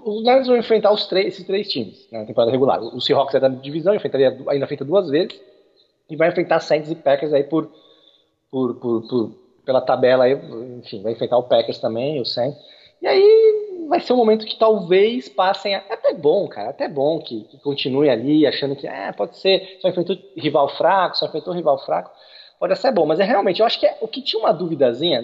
os 0.03 0.23
Niners 0.23 0.47
vão 0.47 0.57
enfrentar 0.57 0.91
os 0.91 1.05
três, 1.05 1.27
esses 1.27 1.45
três 1.45 1.71
times 1.71 2.07
né, 2.11 2.19
na 2.19 2.25
temporada 2.25 2.51
regular. 2.51 2.81
O 2.81 2.99
Seahawks 2.99 3.35
é 3.35 3.39
da 3.39 3.47
divisão, 3.47 3.93
enfrentaria, 3.93 4.29
ainda 4.47 4.65
enfrenta 4.65 4.83
duas 4.83 5.09
vezes. 5.09 5.39
E 6.09 6.15
vai 6.15 6.29
enfrentar 6.29 6.59
Saints 6.59 6.91
e 6.91 6.95
Packers 6.95 7.33
aí 7.33 7.43
por, 7.43 7.71
por, 8.51 8.75
por, 8.75 9.07
por 9.07 9.31
pela 9.65 9.81
tabela 9.81 10.25
aí, 10.25 10.33
enfim, 10.79 11.01
vai 11.01 11.13
enfrentar 11.13 11.37
o 11.37 11.43
Packers 11.43 11.79
também, 11.79 12.19
o 12.19 12.25
Saints. 12.25 12.59
E 13.01 13.07
aí 13.07 13.87
vai 13.87 13.99
ser 13.99 14.13
um 14.13 14.17
momento 14.17 14.45
que 14.45 14.57
talvez 14.57 15.29
passem. 15.29 15.75
A, 15.75 15.83
é 15.89 15.93
até 15.93 16.13
bom, 16.13 16.47
cara, 16.47 16.69
até 16.69 16.87
bom 16.87 17.19
que, 17.19 17.43
que 17.43 17.59
continue 17.59 18.09
ali, 18.09 18.45
achando 18.45 18.75
que 18.75 18.87
é, 18.87 19.11
pode 19.11 19.37
ser, 19.37 19.77
só 19.81 19.89
enfrentou 19.89 20.17
rival 20.35 20.69
fraco, 20.69 21.17
só 21.17 21.25
enfrentou 21.27 21.53
rival 21.53 21.77
fraco. 21.85 22.11
Pode 22.65 22.79
ser 22.79 22.91
bom, 22.91 23.05
mas 23.05 23.19
é 23.19 23.23
realmente, 23.23 23.59
eu 23.59 23.65
acho 23.67 23.79
que 23.79 23.85
é, 23.85 23.95
o 24.01 24.07
que 24.07 24.23
tinha 24.23 24.41
uma 24.41 24.51
duvidazinha 24.51 25.21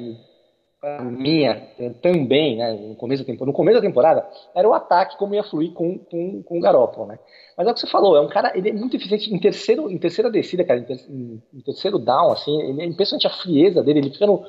minha 1.01 1.55
também, 1.99 2.57
né, 2.57 2.71
no 2.73 2.95
começo 2.95 3.23
da 3.23 3.25
temporada, 3.25 3.51
no 3.51 3.55
começo 3.55 3.81
da 3.81 3.87
temporada, 3.87 4.29
era 4.53 4.69
o 4.69 4.73
ataque 4.75 5.17
como 5.17 5.33
ia 5.33 5.41
fluir 5.43 5.73
com, 5.73 5.97
com, 5.97 6.43
com 6.43 6.57
o 6.59 6.61
Garoppolo, 6.61 7.07
né? 7.07 7.17
Mas 7.57 7.67
é 7.67 7.71
o 7.71 7.73
que 7.73 7.79
você 7.79 7.87
falou, 7.87 8.15
é 8.15 8.21
um 8.21 8.27
cara, 8.27 8.55
ele 8.55 8.69
é 8.69 8.73
muito 8.73 8.95
eficiente 8.95 9.33
em 9.33 9.39
terceiro, 9.39 9.89
em 9.89 9.97
terceira 9.97 10.29
descida, 10.29 10.63
cara, 10.63 10.81
em, 10.81 10.83
ter, 10.83 10.99
em, 11.09 11.41
em 11.51 11.61
terceiro 11.61 11.97
down, 11.97 12.31
assim, 12.31 12.61
ele 12.61 12.83
é 12.83 12.85
impressionante 12.85 13.25
a 13.25 13.31
frieza 13.31 13.81
dele, 13.81 14.01
ele 14.01 14.11
fica 14.11 14.27
no, 14.27 14.45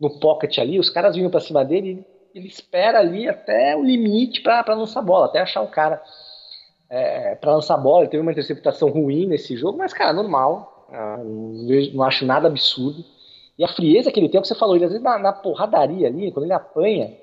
no 0.00 0.20
pocket 0.20 0.56
ali, 0.58 0.78
os 0.78 0.88
caras 0.88 1.16
vindo 1.16 1.30
para 1.30 1.40
cima 1.40 1.64
dele, 1.64 2.06
ele 2.32 2.46
espera 2.46 3.00
ali 3.00 3.28
até 3.28 3.76
o 3.76 3.82
limite 3.82 4.40
para 4.40 4.72
lançar 4.72 5.02
bola, 5.02 5.26
até 5.26 5.40
achar 5.40 5.62
o 5.62 5.68
cara 5.68 6.00
é, 6.88 7.34
para 7.34 7.54
lançar 7.54 7.76
bola. 7.76 8.02
Ele 8.02 8.10
teve 8.10 8.20
uma 8.20 8.30
interceptação 8.30 8.88
ruim 8.88 9.26
nesse 9.26 9.56
jogo, 9.56 9.78
mas, 9.78 9.92
cara, 9.92 10.12
normal. 10.12 10.79
Ah, 10.92 11.18
não, 11.22 12.02
acho 12.02 12.24
nada 12.26 12.48
absurdo. 12.48 13.04
E 13.58 13.64
a 13.64 13.68
frieza 13.68 14.10
que 14.10 14.18
ele 14.18 14.28
tem, 14.28 14.38
é 14.38 14.40
o 14.40 14.42
que 14.42 14.48
você 14.48 14.54
falou, 14.54 14.76
ele 14.76 14.84
às 14.84 14.90
vezes 14.90 15.04
na, 15.04 15.18
na 15.18 15.32
porradaria 15.32 16.08
ali, 16.08 16.32
quando 16.32 16.44
ele 16.44 16.52
apanha, 16.52 17.16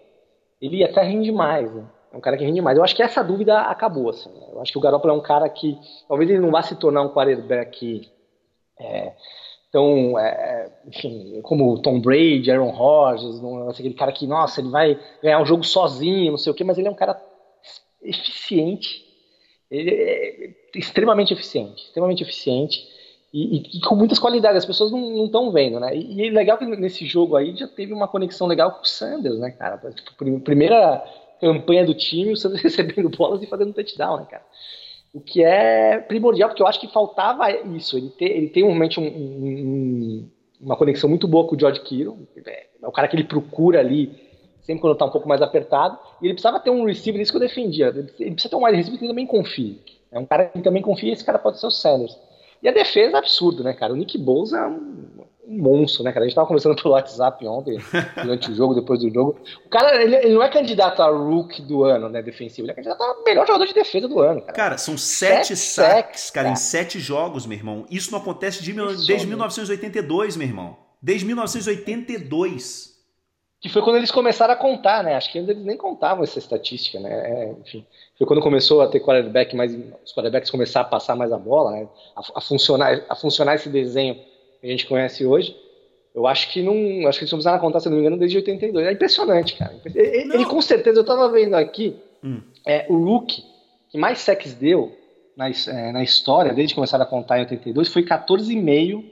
ele 0.61 0.83
até 0.83 1.01
rende 1.01 1.31
mais. 1.31 1.73
Né? 1.73 1.83
É 2.13 2.17
um 2.17 2.21
cara 2.21 2.37
que 2.37 2.43
rende 2.43 2.61
mais. 2.61 2.77
Eu 2.77 2.83
acho 2.83 2.95
que 2.95 3.03
essa 3.03 3.23
dúvida 3.23 3.59
acabou. 3.61 4.09
Assim, 4.09 4.29
né? 4.29 4.47
Eu 4.51 4.61
acho 4.61 4.71
que 4.71 4.77
o 4.77 4.81
Garoppolo 4.81 5.13
é 5.13 5.17
um 5.17 5.21
cara 5.21 5.49
que 5.49 5.77
talvez 6.07 6.29
ele 6.29 6.39
não 6.39 6.51
vá 6.51 6.61
se 6.61 6.75
tornar 6.75 7.01
um 7.01 7.09
quarterback 7.09 8.09
é, 8.79 9.13
então, 9.69 10.17
é, 10.17 10.71
enfim, 10.87 11.41
como 11.41 11.81
Tom 11.81 11.99
Brady, 11.99 12.49
Aaron 12.51 12.69
Rodgers, 12.69 13.41
não 13.41 13.71
ser 13.73 13.81
aquele 13.81 13.95
cara 13.95 14.11
que, 14.11 14.25
nossa, 14.25 14.61
ele 14.61 14.69
vai 14.69 14.99
ganhar 15.21 15.41
um 15.41 15.45
jogo 15.45 15.63
sozinho, 15.63 16.31
não 16.31 16.37
sei 16.37 16.51
o 16.51 16.55
quê, 16.55 16.63
mas 16.63 16.77
ele 16.77 16.87
é 16.87 16.91
um 16.91 16.95
cara 16.95 17.21
eficiente, 18.01 19.03
ele 19.69 19.91
é 19.91 20.55
extremamente 20.75 21.33
eficiente, 21.33 21.83
extremamente 21.83 22.23
eficiente 22.23 22.87
e, 23.39 23.77
e, 23.77 23.81
com 23.81 23.95
muitas 23.95 24.17
qualidades, 24.17 24.57
as 24.57 24.65
pessoas 24.65 24.91
não 24.91 25.25
estão 25.25 25.51
vendo, 25.51 25.79
né? 25.79 25.95
E, 25.95 26.15
e 26.15 26.27
é 26.27 26.31
legal 26.31 26.57
que 26.57 26.65
nesse 26.65 27.05
jogo 27.05 27.35
aí 27.35 27.55
já 27.55 27.67
teve 27.67 27.93
uma 27.93 28.07
conexão 28.07 28.47
legal 28.47 28.71
com 28.71 28.81
o 28.81 28.87
Sanders, 28.87 29.37
né, 29.37 29.51
cara? 29.51 29.77
Tipo, 29.91 30.39
primeira 30.39 31.03
campanha 31.39 31.85
do 31.85 31.93
time, 31.93 32.31
o 32.31 32.35
Sanders 32.35 32.63
recebendo 32.63 33.09
bolas 33.09 33.43
e 33.43 33.45
fazendo 33.45 33.73
touchdown, 33.73 34.17
né, 34.17 34.27
cara? 34.27 34.43
O 35.13 35.21
que 35.21 35.43
é 35.43 35.99
primordial, 35.99 36.49
porque 36.49 36.63
eu 36.63 36.67
acho 36.67 36.79
que 36.79 36.87
faltava 36.87 37.51
isso. 37.75 37.95
Ele, 37.97 38.09
ter, 38.09 38.25
ele 38.25 38.49
tem 38.49 38.63
realmente 38.63 38.99
um, 38.99 39.05
um, 39.05 40.29
uma 40.59 40.75
conexão 40.75 41.07
muito 41.07 41.27
boa 41.27 41.47
com 41.47 41.55
o 41.55 41.59
George 41.59 41.81
Kittle. 41.81 42.17
É, 42.43 42.65
é 42.81 42.87
o 42.87 42.91
cara 42.91 43.07
que 43.07 43.15
ele 43.15 43.23
procura 43.23 43.79
ali, 43.79 44.11
sempre 44.63 44.81
quando 44.81 44.93
está 44.93 45.05
um 45.05 45.11
pouco 45.11 45.29
mais 45.29 45.43
apertado. 45.43 45.97
E 46.21 46.25
ele 46.25 46.33
precisava 46.33 46.59
ter 46.59 46.71
um 46.71 46.85
receiver, 46.85 47.21
isso 47.21 47.31
que 47.31 47.37
eu 47.37 47.41
defendia. 47.41 47.87
Ele 48.19 48.31
precisa 48.31 48.49
ter 48.49 48.55
um 48.55 48.65
receiver 48.65 48.99
que 48.99 49.07
também 49.07 49.27
confie. 49.27 49.79
É 50.11 50.17
um 50.17 50.25
cara 50.25 50.45
que 50.45 50.61
também 50.61 50.81
confia, 50.81 51.13
esse 51.13 51.23
cara 51.23 51.37
pode 51.37 51.59
ser 51.59 51.67
o 51.67 51.71
Sanders. 51.71 52.17
E 52.61 52.67
a 52.67 52.71
defesa 52.71 53.15
é 53.15 53.19
absurdo, 53.19 53.63
né, 53.63 53.73
cara? 53.73 53.93
O 53.93 53.95
Nick 53.95 54.17
Bosa 54.17 54.57
é 54.57 54.67
um 54.67 54.97
um 55.47 55.61
monstro, 55.61 56.03
né, 56.03 56.11
cara? 56.11 56.25
A 56.25 56.27
gente 56.27 56.35
tava 56.35 56.45
conversando 56.45 56.75
pelo 56.75 56.93
WhatsApp 56.93 57.47
ontem, 57.47 57.79
durante 58.21 58.51
o 58.51 58.55
jogo, 58.55 58.75
depois 58.75 58.99
do 58.99 59.09
jogo. 59.09 59.39
O 59.65 59.69
cara, 59.69 60.03
ele, 60.03 60.17
ele, 60.17 60.33
não 60.33 60.43
é 60.43 60.49
candidato 60.49 61.01
a 61.01 61.09
Rook 61.09 61.61
do 61.61 61.85
ano, 61.85 62.09
né, 62.09 62.21
defensivo. 62.21 62.65
Ele 62.65 62.71
é 62.73 62.75
candidato 62.75 63.01
a 63.01 63.23
melhor 63.25 63.47
jogador 63.47 63.65
de 63.65 63.73
defesa 63.73 64.09
do 64.09 64.19
ano, 64.19 64.41
cara. 64.41 64.53
Cara, 64.53 64.77
são 64.77 64.97
sete, 64.97 65.55
sete 65.55 65.57
sacks, 65.57 66.29
cara, 66.29 66.49
cara, 66.49 66.53
em 66.53 66.57
sete 66.57 66.99
jogos, 66.99 67.45
meu 67.45 67.57
irmão. 67.57 67.85
Isso 67.89 68.11
não 68.11 68.19
acontece 68.19 68.61
de, 68.61 68.73
desde 68.73 69.25
1982, 69.25 70.35
meu 70.35 70.47
irmão. 70.47 70.77
Desde 71.01 71.25
1982. 71.25 72.96
Que 73.59 73.69
foi 73.69 73.81
quando 73.81 73.95
eles 73.95 74.11
começaram 74.11 74.53
a 74.53 74.57
contar, 74.57 75.03
né? 75.03 75.15
Acho 75.15 75.31
que 75.31 75.39
eles 75.39 75.57
nem 75.57 75.75
contavam 75.75 76.23
essa 76.23 76.37
estatística, 76.37 76.99
né? 76.99 77.09
É, 77.09 77.55
enfim, 77.59 77.85
foi 78.17 78.27
quando 78.27 78.41
começou 78.41 78.81
a 78.81 78.87
ter 78.87 78.99
quarterback 78.99 79.55
mais. 79.55 79.73
Os 80.05 80.13
quarterbacks 80.13 80.51
começaram 80.51 80.85
a 80.85 80.89
passar 80.89 81.15
mais 81.15 81.31
a 81.31 81.37
bola, 81.37 81.71
né? 81.71 81.87
a, 82.15 82.21
a 82.35 82.41
funcionar, 82.41 83.03
a 83.09 83.15
funcionar 83.15 83.55
esse 83.55 83.69
desenho 83.69 84.15
que 84.61 84.67
a 84.67 84.69
gente 84.69 84.85
conhece 84.85 85.25
hoje, 85.25 85.55
eu 86.13 86.27
acho 86.27 86.51
que 86.51 86.61
não. 86.61 87.07
Acho 87.07 87.17
que 87.17 87.23
eles 87.23 87.31
começaram 87.31 87.57
a 87.57 87.59
contar, 87.59 87.79
se 87.79 87.89
não 87.89 87.95
me 87.95 88.01
engano, 88.01 88.17
desde 88.17 88.37
82. 88.37 88.85
É 88.85 88.91
impressionante, 88.91 89.55
cara. 89.55 89.75
Ele, 89.85 90.33
ele 90.33 90.45
com 90.45 90.61
certeza, 90.61 90.99
eu 90.99 91.05
tava 91.05 91.27
vendo 91.31 91.55
aqui, 91.55 91.95
hum. 92.23 92.41
é, 92.65 92.85
o 92.89 92.93
Luke 92.93 93.43
que 93.89 93.97
mais 93.97 94.19
sacks 94.19 94.53
deu 94.53 94.95
na, 95.35 95.49
é, 95.49 95.91
na 95.91 96.03
história, 96.03 96.53
desde 96.53 96.73
que 96.73 96.75
começaram 96.75 97.03
a 97.03 97.07
contar 97.07 97.37
em 97.37 97.41
82, 97.41 97.89
foi 97.89 98.03
14,5 98.03 99.03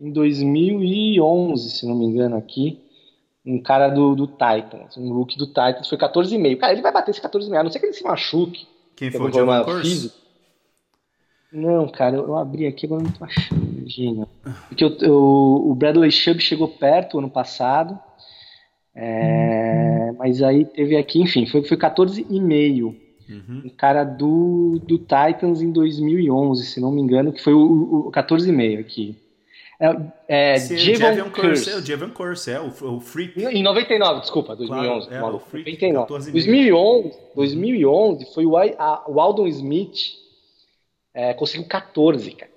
em 0.00 0.10
2011, 0.10 1.70
se 1.70 1.86
não 1.86 1.94
me 1.94 2.06
engano, 2.06 2.36
aqui. 2.36 2.80
Um 3.44 3.62
cara 3.62 3.88
do, 3.88 4.14
do 4.14 4.26
Titans, 4.26 4.96
um 4.96 5.12
Luke 5.12 5.36
do 5.36 5.46
Titans, 5.46 5.88
foi 5.88 5.98
14,5. 5.98 6.56
Cara, 6.56 6.72
ele 6.72 6.80
vai 6.82 6.92
bater 6.92 7.10
esse 7.10 7.20
14,5, 7.20 7.58
a 7.58 7.62
não 7.62 7.70
ser 7.70 7.78
que 7.78 7.86
ele 7.86 7.92
se 7.92 8.02
machuque. 8.02 8.66
Quem 8.96 9.10
foi 9.10 9.30
o 9.30 9.32
Javon 9.32 9.80
Físico. 9.80 10.24
Não, 11.52 11.86
cara, 11.88 12.16
eu, 12.16 12.26
eu, 12.26 12.36
abri 12.36 12.66
aqui, 12.66 12.86
agora 12.86 13.04
não 13.04 13.12
tô 13.12 13.24
achando, 13.24 13.88
gênio. 13.88 14.26
Porque 14.68 14.82
eu, 14.82 14.96
eu, 15.00 15.14
o 15.14 15.74
Bradley 15.74 16.10
Chubb 16.10 16.40
chegou 16.40 16.66
perto 16.66 17.18
ano 17.18 17.30
passado, 17.30 17.96
é, 18.92 20.10
mas 20.18 20.42
aí 20.42 20.64
teve 20.64 20.96
aqui, 20.96 21.20
enfim, 21.20 21.46
foi, 21.46 21.62
foi 21.62 21.76
14,5. 21.76 22.96
Uhum. 23.28 23.62
Um 23.64 23.68
cara 23.70 24.02
do, 24.02 24.80
do 24.84 24.98
Titans 24.98 25.62
em 25.62 25.70
2011, 25.70 26.66
se 26.66 26.80
não 26.80 26.90
me 26.90 27.00
engano, 27.00 27.32
que 27.32 27.42
foi 27.42 27.54
o, 27.54 28.08
o 28.08 28.12
14,5 28.12 28.80
aqui. 28.80 29.16
É, 29.80 30.54
é 30.54 30.58
Javon 30.58 31.30
Curse. 31.30 31.70
É 31.70 31.76
o 31.76 31.84
Javon 31.84 32.10
Curse, 32.10 32.50
é 32.50 32.60
o, 32.60 32.68
o 32.68 33.00
Freak. 33.00 33.44
Em 33.44 33.62
99, 33.62 34.20
desculpa, 34.20 34.54
2011. 34.54 35.08
Claro, 35.08 35.24
é, 35.24 35.30
o 35.30 35.40
Freak, 35.40 35.92
99. 35.92 36.32
2011, 36.32 37.18
2011 37.34 38.34
foi 38.34 38.46
o, 38.46 38.56
a, 38.56 39.04
o 39.08 39.20
Aldon 39.20 39.46
Smith 39.48 40.24
é, 41.12 41.34
conseguiu 41.34 41.66
14, 41.66 42.30
cara. 42.32 42.54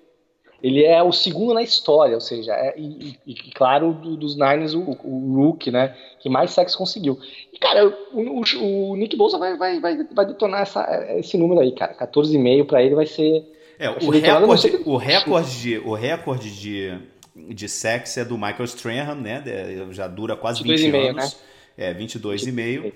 Ele 0.61 0.83
é 0.83 1.03
o 1.03 1.11
segundo 1.11 1.53
na 1.53 1.61
história, 1.61 2.15
ou 2.15 2.21
seja, 2.21 2.51
é, 2.51 2.73
e, 2.77 3.15
e, 3.27 3.35
claro, 3.51 3.93
do, 3.93 4.17
dos 4.17 4.35
Niners, 4.35 4.73
o, 4.73 4.97
o 5.03 5.35
Rook, 5.35 5.69
né, 5.69 5.95
que 6.19 6.29
mais 6.29 6.51
sacks 6.51 6.75
conseguiu. 6.75 7.19
E, 7.53 7.59
cara, 7.59 7.87
o, 8.11 8.41
o, 8.41 8.91
o 8.91 8.95
Nick 8.95 9.15
Bolsa 9.15 9.37
vai, 9.37 9.55
vai, 9.55 9.79
vai, 9.79 10.03
vai 10.11 10.25
detonar 10.25 10.61
essa, 10.61 10.83
esse 11.15 11.37
número 11.37 11.61
aí, 11.61 11.71
cara. 11.73 11.93
14,5 11.93 12.65
para 12.65 12.81
ele 12.81 12.95
vai 12.95 13.05
ser. 13.05 13.45
É, 13.79 13.89
o, 13.89 14.09
recorde, 14.09 14.81
o 14.85 14.97
recorde 14.97 15.61
de. 15.61 15.77
O 15.79 15.93
recorde 15.93 16.59
de 16.59 16.99
de 17.37 17.69
sacks 17.69 18.17
é 18.17 18.25
do 18.25 18.37
Michael 18.37 18.63
Strahan, 18.65 19.15
né? 19.15 19.43
Já 19.91 20.07
dura 20.07 20.35
quase 20.35 20.63
20 20.63 20.95
anos. 20.95 21.33
Né? 21.77 21.89
É, 21.89 21.93
22,5. 21.93 22.83
Né? 22.83 22.91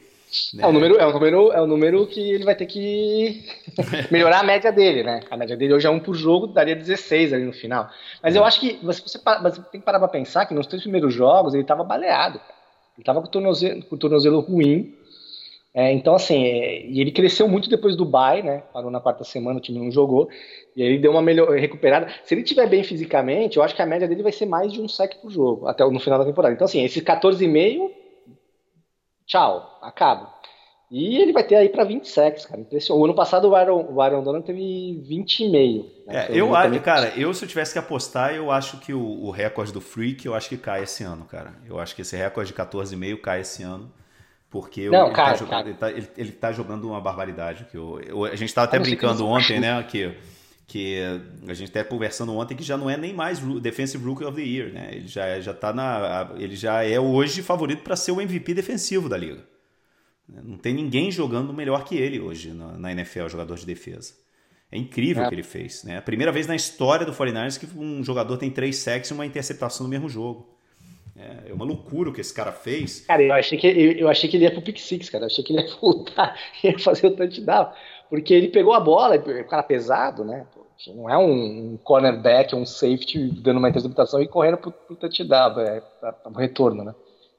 É, 0.63 0.65
o 0.65 0.71
número, 0.71 0.97
é, 0.97 1.05
o 1.05 1.11
número, 1.11 1.51
é 1.51 1.61
o 1.61 1.67
número 1.67 2.07
que 2.07 2.31
ele 2.31 2.45
vai 2.45 2.55
ter 2.55 2.65
que 2.65 3.45
melhorar 4.09 4.39
a 4.39 4.43
média 4.43 4.71
dele, 4.71 5.03
né? 5.03 5.19
A 5.29 5.35
média 5.35 5.57
dele 5.57 5.73
hoje 5.73 5.85
é 5.85 5.89
um 5.89 5.99
por 5.99 6.15
jogo, 6.15 6.47
daria 6.47 6.75
16 6.75 7.33
ali 7.33 7.43
no 7.43 7.51
final. 7.51 7.89
Mas 8.23 8.35
é. 8.35 8.39
eu 8.39 8.45
acho 8.45 8.59
que 8.59 8.79
você, 8.81 9.01
você, 9.01 9.19
você, 9.19 9.61
tem 9.71 9.81
que 9.81 9.85
parar 9.85 9.99
pra 9.99 10.07
pensar 10.07 10.45
que 10.45 10.53
nos 10.53 10.67
três 10.67 10.81
primeiros 10.83 11.13
jogos 11.13 11.53
ele 11.53 11.65
tava 11.65 11.83
baleado. 11.83 12.39
Ele 12.97 13.03
tava 13.03 13.21
com 13.21 13.27
o 13.27 13.31
tornozelo, 13.31 13.83
com 13.83 13.95
o 13.95 13.99
tornozelo 13.99 14.39
ruim. 14.39 14.95
É, 15.73 15.91
então, 15.93 16.15
assim, 16.15 16.43
é, 16.43 16.85
e 16.85 16.99
ele 16.99 17.11
cresceu 17.11 17.47
muito 17.47 17.69
depois 17.69 17.95
do 17.95 18.03
bye, 18.03 18.43
né? 18.43 18.63
Parou 18.73 18.91
na 18.91 18.99
quarta 18.99 19.23
semana, 19.23 19.57
o 19.57 19.61
time 19.61 19.79
não 19.79 19.89
jogou. 19.89 20.29
E 20.75 20.83
aí 20.83 20.89
ele 20.89 20.99
deu 20.99 21.11
uma 21.11 21.21
melhor 21.21 21.49
recuperada. 21.51 22.07
Se 22.25 22.33
ele 22.33 22.43
tiver 22.43 22.67
bem 22.67 22.83
fisicamente, 22.83 23.57
eu 23.57 23.63
acho 23.63 23.75
que 23.75 23.81
a 23.81 23.85
média 23.85 24.07
dele 24.07 24.23
vai 24.23 24.31
ser 24.31 24.45
mais 24.45 24.71
de 24.73 24.81
um 24.81 24.87
sec 24.87 25.15
por 25.21 25.31
jogo, 25.31 25.67
até 25.67 25.83
no 25.89 25.99
final 25.99 26.19
da 26.19 26.25
temporada. 26.25 26.53
Então, 26.53 26.65
assim, 26.65 26.83
esse 26.83 27.01
14,5 27.01 28.01
tchau, 29.31 29.79
acaba. 29.81 30.29
E 30.91 31.15
ele 31.21 31.31
vai 31.31 31.45
ter 31.45 31.55
aí 31.55 31.69
para 31.69 31.85
20 31.85 32.05
sacks, 32.05 32.45
cara. 32.45 32.67
O 32.89 33.05
ano 33.05 33.15
passado 33.15 33.47
o 33.47 33.55
Aaron, 33.55 33.87
o 33.89 34.01
Aaron 34.01 34.21
Donald 34.21 34.45
teve 34.45 35.01
20,5. 35.09 35.85
Né? 36.05 36.27
É, 36.27 36.37
eu 36.37 36.53
acho, 36.53 36.81
cara, 36.81 37.13
eu 37.15 37.33
se 37.33 37.45
eu 37.45 37.47
tivesse 37.47 37.71
que 37.71 37.79
apostar, 37.79 38.35
eu 38.35 38.51
acho 38.51 38.77
que 38.81 38.93
o, 38.93 39.01
o, 39.01 39.31
recorde 39.31 39.71
do 39.71 39.79
Freak, 39.79 40.25
eu 40.25 40.35
acho 40.35 40.49
que 40.49 40.57
cai 40.57 40.83
esse 40.83 41.01
ano, 41.01 41.23
cara. 41.23 41.53
Eu 41.65 41.79
acho 41.79 41.95
que 41.95 42.01
esse 42.01 42.17
recorde 42.17 42.51
de 42.51 42.57
14,5 42.57 43.21
cai 43.21 43.39
esse 43.39 43.63
ano. 43.63 43.89
Porque 44.51 44.89
Não, 44.89 45.05
ele, 45.05 45.15
cara, 45.15 45.31
tá 45.31 45.37
jogando, 45.37 45.67
ele, 45.67 45.77
tá, 45.77 45.89
ele, 45.89 46.07
ele, 46.17 46.31
tá 46.33 46.51
jogando 46.51 46.87
uma 46.89 46.99
barbaridade. 46.99 47.65
Que 47.71 47.77
eu, 47.77 48.01
eu 48.01 48.25
a 48.25 48.35
gente 48.35 48.53
tava 48.53 48.67
até 48.67 48.77
brincando 48.77 49.25
ontem, 49.25 49.61
né? 49.61 49.81
Que, 49.83 50.13
que 50.67 50.97
a 51.47 51.53
gente 51.53 51.69
até 51.69 51.85
conversando 51.85 52.35
ontem 52.35 52.53
que 52.53 52.61
já 52.61 52.75
não 52.75 52.89
é 52.89 52.97
nem 52.97 53.13
mais 53.13 53.39
Defensive 53.39 54.03
Rookie 54.03 54.25
of 54.25 54.35
the 54.35 54.45
Year, 54.45 54.73
né? 54.73 54.89
Ele 54.91 55.07
já, 55.07 55.39
já 55.39 55.53
tá 55.53 55.71
na. 55.71 56.33
Ele 56.35 56.57
já 56.57 56.83
é 56.83 56.99
hoje 56.99 57.41
favorito 57.41 57.81
para 57.81 57.95
ser 57.95 58.11
o 58.11 58.19
MVP 58.19 58.53
defensivo 58.53 59.07
da 59.07 59.17
liga. 59.17 59.41
Não 60.27 60.57
tem 60.57 60.73
ninguém 60.73 61.09
jogando 61.09 61.53
melhor 61.53 61.85
que 61.85 61.95
ele 61.95 62.19
hoje 62.19 62.51
na, 62.51 62.77
na 62.77 62.91
NFL, 62.91 63.29
jogador 63.29 63.55
de 63.55 63.65
defesa. 63.65 64.13
É 64.69 64.77
incrível 64.77 65.23
o 65.23 65.29
que 65.29 65.35
ele 65.35 65.43
fez. 65.43 65.83
Né? 65.85 65.97
A 65.97 66.01
primeira 66.01 66.31
vez 66.31 66.45
na 66.45 66.55
história 66.55 67.05
do 67.05 67.13
49ers 67.13 67.57
que 67.57 67.67
um 67.77 68.03
jogador 68.03 68.37
tem 68.37 68.49
três 68.51 68.77
sacks 68.77 69.09
e 69.09 69.13
uma 69.13 69.25
interceptação 69.25 69.85
no 69.85 69.89
mesmo 69.89 70.09
jogo. 70.09 70.57
É, 71.15 71.49
é 71.49 71.53
uma 71.53 71.65
loucura 71.65 72.09
o 72.09 72.13
que 72.13 72.21
esse 72.21 72.33
cara 72.33 72.51
fez. 72.51 73.01
Cara, 73.01 73.21
eu 73.21 73.33
achei 73.33 73.57
que, 73.57 73.67
eu, 73.67 73.91
eu 73.93 74.09
achei 74.09 74.29
que 74.29 74.37
ele 74.37 74.45
ia 74.45 74.51
pro 74.51 74.61
pick 74.61 74.79
six, 74.79 75.09
cara. 75.09 75.23
Eu 75.23 75.27
achei 75.27 75.43
que 75.43 75.53
ele 75.53 75.61
ia 75.61 75.75
voltar 75.81 76.37
e 76.63 76.67
ia 76.67 76.79
fazer 76.79 77.07
o 77.07 77.15
touchdown. 77.15 77.71
Porque 78.09 78.33
ele 78.33 78.49
pegou 78.49 78.73
a 78.73 78.79
bola, 78.79 79.15
o 79.15 79.47
cara 79.47 79.63
pesado, 79.63 80.23
né? 80.23 80.45
Não 80.87 81.09
é 81.09 81.17
um, 81.17 81.77
cornerback, 81.83 82.55
um 82.55 82.65
safety 82.65 83.29
dando 83.41 83.57
uma 83.57 83.69
interceptação 83.69 84.21
e 84.21 84.27
correndo 84.27 84.57
pro, 84.57 84.71
pro 84.71 84.95
touchdown, 84.95 85.59
é, 85.59 85.81
pro 86.23 86.33
retorno, 86.33 86.83
né? 86.83 86.95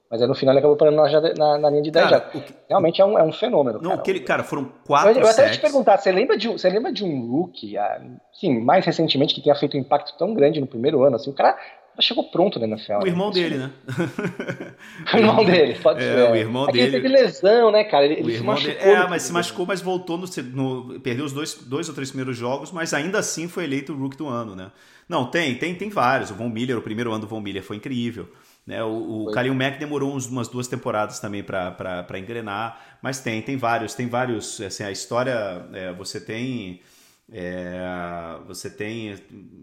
Mas 0.09 0.21
aí 0.21 0.27
no 0.27 0.35
final 0.35 0.53
ele 0.53 0.59
acabou 0.59 0.77
parando 0.77 0.97
na, 0.97 1.33
na, 1.33 1.57
na 1.57 1.69
linha 1.71 1.81
de 1.81 1.89
10 1.89 2.05
cara, 2.07 2.21
que... 2.21 2.43
Realmente 2.69 3.01
é 3.01 3.05
um, 3.05 3.17
é 3.17 3.23
um 3.23 3.31
fenômeno. 3.33 3.79
Não, 3.81 3.89
cara. 3.89 4.01
Aquele, 4.01 4.19
cara, 4.19 4.43
foram 4.43 4.71
quatro 4.85 5.09
Eu, 5.09 5.21
eu 5.21 5.27
até 5.27 5.49
te 5.49 5.59
perguntar, 5.59 5.97
você 5.97 6.11
lembra 6.11 6.37
de, 6.37 6.47
você 6.47 6.69
lembra 6.69 6.91
de 6.91 7.03
um 7.03 7.31
rookie, 7.31 7.77
ah, 7.77 7.99
sim, 8.31 8.59
mais 8.59 8.85
recentemente, 8.85 9.33
que 9.33 9.41
tenha 9.41 9.55
feito 9.55 9.75
um 9.75 9.79
impacto 9.79 10.15
tão 10.15 10.33
grande 10.35 10.61
no 10.61 10.67
primeiro 10.67 11.03
ano? 11.03 11.15
Assim, 11.15 11.31
o 11.31 11.33
cara 11.33 11.57
chegou 11.99 12.29
pronto 12.29 12.59
na 12.59 12.67
NFL. 12.67 13.03
O 13.03 13.07
irmão 13.07 13.27
né? 13.27 13.33
dele, 13.33 13.57
né? 13.57 13.71
o 15.13 15.17
irmão 15.17 15.45
dele, 15.45 15.75
pode 15.81 16.03
é, 16.03 16.13
ser. 16.13 16.31
O 16.31 16.35
irmão 16.35 16.63
Aqui 16.63 16.73
dele. 16.73 16.91
teve 16.91 17.07
lesão, 17.07 17.71
né, 17.71 17.83
cara? 17.83 18.05
Ele, 18.05 18.15
o 18.15 18.29
ele 18.29 18.33
irmão 18.33 18.55
dele. 18.55 18.77
É, 18.79 19.07
mas 19.07 19.23
se 19.23 19.31
machucou, 19.31 19.65
mas 19.65 19.81
voltou 19.81 20.17
no, 20.17 20.25
no, 20.53 20.99
Perdeu 20.99 21.25
os 21.25 21.33
dois, 21.33 21.55
dois 21.55 21.87
ou 21.89 21.95
três 21.95 22.09
primeiros 22.09 22.37
jogos, 22.37 22.71
mas 22.71 22.93
ainda 22.93 23.19
assim 23.19 23.47
foi 23.47 23.63
eleito 23.63 23.93
o 23.93 23.97
Rook 23.97 24.17
do 24.17 24.27
ano, 24.27 24.55
né? 24.55 24.71
Não, 25.07 25.25
tem, 25.25 25.55
tem, 25.55 25.75
tem 25.75 25.89
vários. 25.89 26.31
O 26.31 26.35
Von 26.35 26.49
Miller, 26.49 26.77
o 26.77 26.81
primeiro 26.81 27.11
ano 27.11 27.21
do 27.21 27.27
Von 27.27 27.41
Miller 27.41 27.61
foi 27.61 27.75
incrível. 27.75 28.27
Né? 28.65 28.81
O, 28.83 29.25
o 29.27 29.31
Kalil 29.31 29.53
Mack 29.53 29.77
demorou 29.77 30.15
uns, 30.15 30.25
umas 30.27 30.47
duas 30.47 30.67
temporadas 30.67 31.19
também 31.19 31.43
para 31.43 32.17
engrenar, 32.17 32.97
mas 33.01 33.19
tem, 33.19 33.41
tem 33.41 33.57
vários, 33.57 33.93
tem 33.93 34.07
vários. 34.07 34.61
Assim, 34.61 34.83
a 34.83 34.91
história, 34.91 35.65
é, 35.73 35.93
você 35.93 36.19
tem. 36.19 36.81
É, 37.35 37.79
você 38.45 38.69
tem 38.69 39.15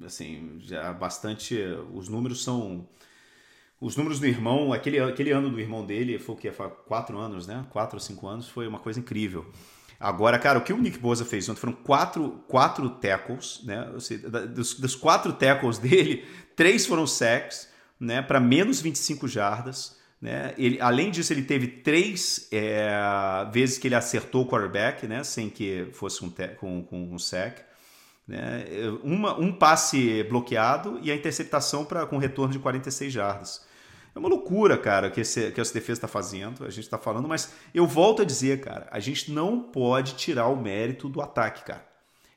assim 0.05 0.59
já 0.59 0.93
bastante 0.93 1.57
os 1.95 2.09
números 2.09 2.43
são 2.43 2.85
os 3.81 3.95
números 3.97 4.19
do 4.19 4.27
irmão 4.27 4.73
aquele, 4.73 4.99
aquele 4.99 5.31
ano 5.31 5.49
do 5.49 5.61
irmão 5.61 5.87
dele 5.87 6.19
foi 6.19 6.35
o 6.35 6.39
que 6.39 6.50
foi 6.50 6.69
quatro 6.69 7.17
anos 7.17 7.47
né? 7.47 7.65
Quatro 7.71 7.97
ou 7.97 8.00
cinco 8.00 8.27
anos 8.27 8.49
foi 8.49 8.67
uma 8.67 8.81
coisa 8.81 8.99
incrível. 8.99 9.47
Agora 10.00 10.37
cara 10.37 10.59
o 10.59 10.62
que 10.62 10.73
o 10.73 10.79
Nick 10.79 10.99
Bosa 10.99 11.25
fez 11.25 11.49
ontem 11.49 11.61
foram 11.61 11.75
quatro 11.75 12.43
quatro 12.49 12.91
tackles 12.91 13.62
né? 13.62 13.89
Dos, 14.53 14.75
dos 14.75 14.97
quatro 14.97 15.33
tackles 15.33 15.79
dele 15.81 16.25
três 16.57 16.85
foram 16.85 17.07
sacks 17.07 17.71
né, 18.00 18.23
para 18.23 18.41
menos 18.41 18.81
25 18.81 19.29
jardas. 19.29 20.00
Né? 20.21 20.55
Ele, 20.59 20.81
além 20.81 21.11
disso, 21.11 21.33
ele 21.33 21.43
teve 21.43 21.67
três 21.67 22.49
é, 22.53 22.91
vezes 23.53 23.79
que 23.79 23.89
ele 23.89 23.95
acertou 23.95 24.43
o 24.43 24.47
quarterback, 24.47 25.07
né, 25.07 25.25
sem 25.25 25.49
que 25.49 25.89
fosse 25.93 26.25
um 26.25 26.31
com, 26.59 26.83
com 26.83 27.15
um 27.15 27.19
sack. 27.19 27.62
Né? 28.29 28.65
Uma, 29.03 29.39
um 29.39 29.53
passe 29.53 30.23
bloqueado 30.25 31.00
e 31.03 31.11
a 31.11 31.15
interceptação 31.15 31.85
pra, 31.85 32.07
com 32.07 32.19
retorno 32.19 32.53
de 32.53 32.59
46 32.59 33.12
jardas. 33.12 33.67
É 34.15 34.19
uma 34.19 34.29
loucura, 34.29 34.77
cara, 34.77 35.11
que, 35.11 35.21
esse, 35.21 35.50
que 35.53 35.61
essa 35.61 35.73
defesa 35.73 35.99
está 35.99 36.09
fazendo, 36.09 36.65
a 36.65 36.71
gente 36.71 36.85
está 36.85 36.99
falando, 36.99 37.29
mas 37.29 37.55
eu 37.73 37.87
volto 37.87 38.23
a 38.23 38.25
dizer, 38.25 38.61
cara, 38.61 38.89
a 38.91 38.99
gente 38.99 39.31
não 39.31 39.61
pode 39.61 40.15
tirar 40.15 40.49
o 40.49 40.57
mérito 40.57 41.09
do 41.09 41.23
ataque, 41.23 41.65
cara. 41.65 41.89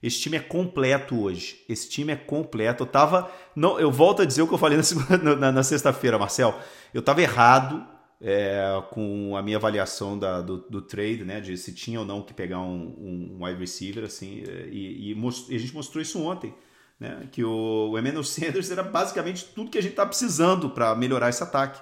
Esse 0.03 0.19
time 0.19 0.35
é 0.35 0.41
completo 0.41 1.17
hoje. 1.17 1.63
Esse 1.69 1.89
time 1.89 2.11
é 2.11 2.15
completo. 2.17 2.83
Eu 2.83 2.87
tava. 2.87 3.31
Não, 3.55 3.79
eu 3.79 3.89
volto 3.89 4.21
a 4.21 4.25
dizer 4.25 4.41
o 4.41 4.47
que 4.47 4.53
eu 4.53 4.57
falei 4.57 4.77
na, 4.77 5.35
na, 5.37 5.51
na 5.53 5.63
sexta-feira, 5.63 6.19
Marcel. 6.19 6.59
Eu 6.93 7.01
tava 7.01 7.21
errado 7.21 7.87
é, 8.19 8.83
com 8.91 9.37
a 9.37 9.41
minha 9.41 9.55
avaliação 9.55 10.19
da, 10.19 10.41
do, 10.41 10.57
do, 10.57 10.81
trade, 10.81 11.23
né? 11.23 11.39
De 11.39 11.57
se 11.57 11.73
tinha 11.73 12.01
ou 12.01 12.05
não 12.05 12.21
que 12.21 12.33
pegar 12.33 12.59
um, 12.59 13.37
um 13.39 13.45
wide 13.45 13.57
receiver, 13.57 14.03
assim. 14.03 14.43
E, 14.69 15.11
e, 15.11 15.15
most, 15.15 15.49
e, 15.49 15.55
a 15.55 15.59
gente 15.59 15.73
mostrou 15.73 16.01
isso 16.01 16.21
ontem. 16.21 16.53
Né, 16.99 17.27
que 17.31 17.43
o, 17.43 17.91
o 17.91 17.97
Emmanuel 17.97 18.23
Sanders 18.25 18.69
era 18.71 18.83
basicamente 18.83 19.45
tudo 19.55 19.71
que 19.71 19.77
a 19.77 19.81
gente 19.81 19.95
tá 19.95 20.05
precisando 20.05 20.69
para 20.69 20.93
melhorar 20.95 21.29
esse 21.29 21.41
ataque. 21.41 21.81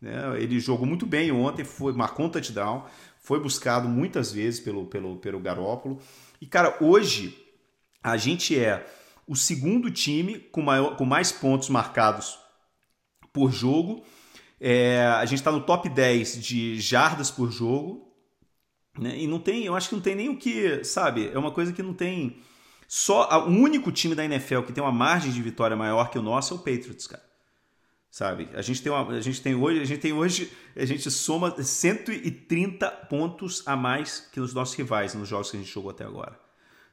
Né? 0.00 0.12
Ele 0.40 0.58
jogou 0.58 0.86
muito 0.86 1.04
bem 1.04 1.30
ontem, 1.30 1.64
foi, 1.64 1.92
marcou 1.92 2.26
um 2.26 2.30
touchdown, 2.30 2.86
foi 3.20 3.38
buscado 3.40 3.88
muitas 3.88 4.32
vezes 4.32 4.58
pelo, 4.58 4.86
pelo, 4.86 5.16
pelo 5.18 5.38
Garópolo. 5.38 6.00
E, 6.40 6.46
cara, 6.46 6.76
hoje 6.80 7.47
a 8.10 8.16
gente 8.16 8.58
é 8.58 8.86
o 9.28 9.36
segundo 9.36 9.90
time 9.90 10.38
com, 10.38 10.62
maior, 10.62 10.96
com 10.96 11.04
mais 11.04 11.30
pontos 11.30 11.68
marcados 11.68 12.38
por 13.32 13.52
jogo. 13.52 14.02
É, 14.58 15.06
a 15.06 15.24
gente 15.26 15.38
está 15.38 15.52
no 15.52 15.60
top 15.60 15.88
10 15.88 16.42
de 16.42 16.80
jardas 16.80 17.30
por 17.30 17.52
jogo. 17.52 18.08
Né? 18.98 19.18
E 19.18 19.26
não 19.26 19.38
tem, 19.38 19.64
eu 19.64 19.76
acho 19.76 19.90
que 19.90 19.94
não 19.94 20.02
tem 20.02 20.16
nem 20.16 20.30
o 20.30 20.36
que, 20.36 20.82
sabe? 20.82 21.30
É 21.32 21.38
uma 21.38 21.52
coisa 21.52 21.72
que 21.72 21.82
não 21.82 21.92
tem. 21.92 22.40
Só 22.88 23.46
o 23.46 23.50
único 23.50 23.92
time 23.92 24.14
da 24.14 24.24
NFL 24.24 24.62
que 24.62 24.72
tem 24.72 24.82
uma 24.82 24.90
margem 24.90 25.30
de 25.30 25.42
vitória 25.42 25.76
maior 25.76 26.10
que 26.10 26.18
o 26.18 26.22
nosso 26.22 26.54
é 26.54 26.56
o 26.56 26.60
Patriots, 26.60 27.06
cara. 27.06 27.22
Sabe? 28.10 28.48
A 28.54 28.62
gente 28.62 28.82
tem 28.82 28.90
uma, 28.90 29.06
a 29.06 29.20
gente 29.20 29.42
tem 29.42 29.54
hoje, 29.54 29.82
a 29.82 29.84
gente 29.84 30.00
tem 30.00 30.14
hoje, 30.14 30.50
a 30.74 30.86
gente 30.86 31.10
soma 31.10 31.62
130 31.62 32.90
pontos 33.10 33.62
a 33.66 33.76
mais 33.76 34.26
que 34.32 34.40
os 34.40 34.54
nossos 34.54 34.74
rivais 34.74 35.14
nos 35.14 35.28
jogos 35.28 35.50
que 35.50 35.58
a 35.58 35.60
gente 35.60 35.70
jogou 35.70 35.90
até 35.90 36.04
agora 36.04 36.47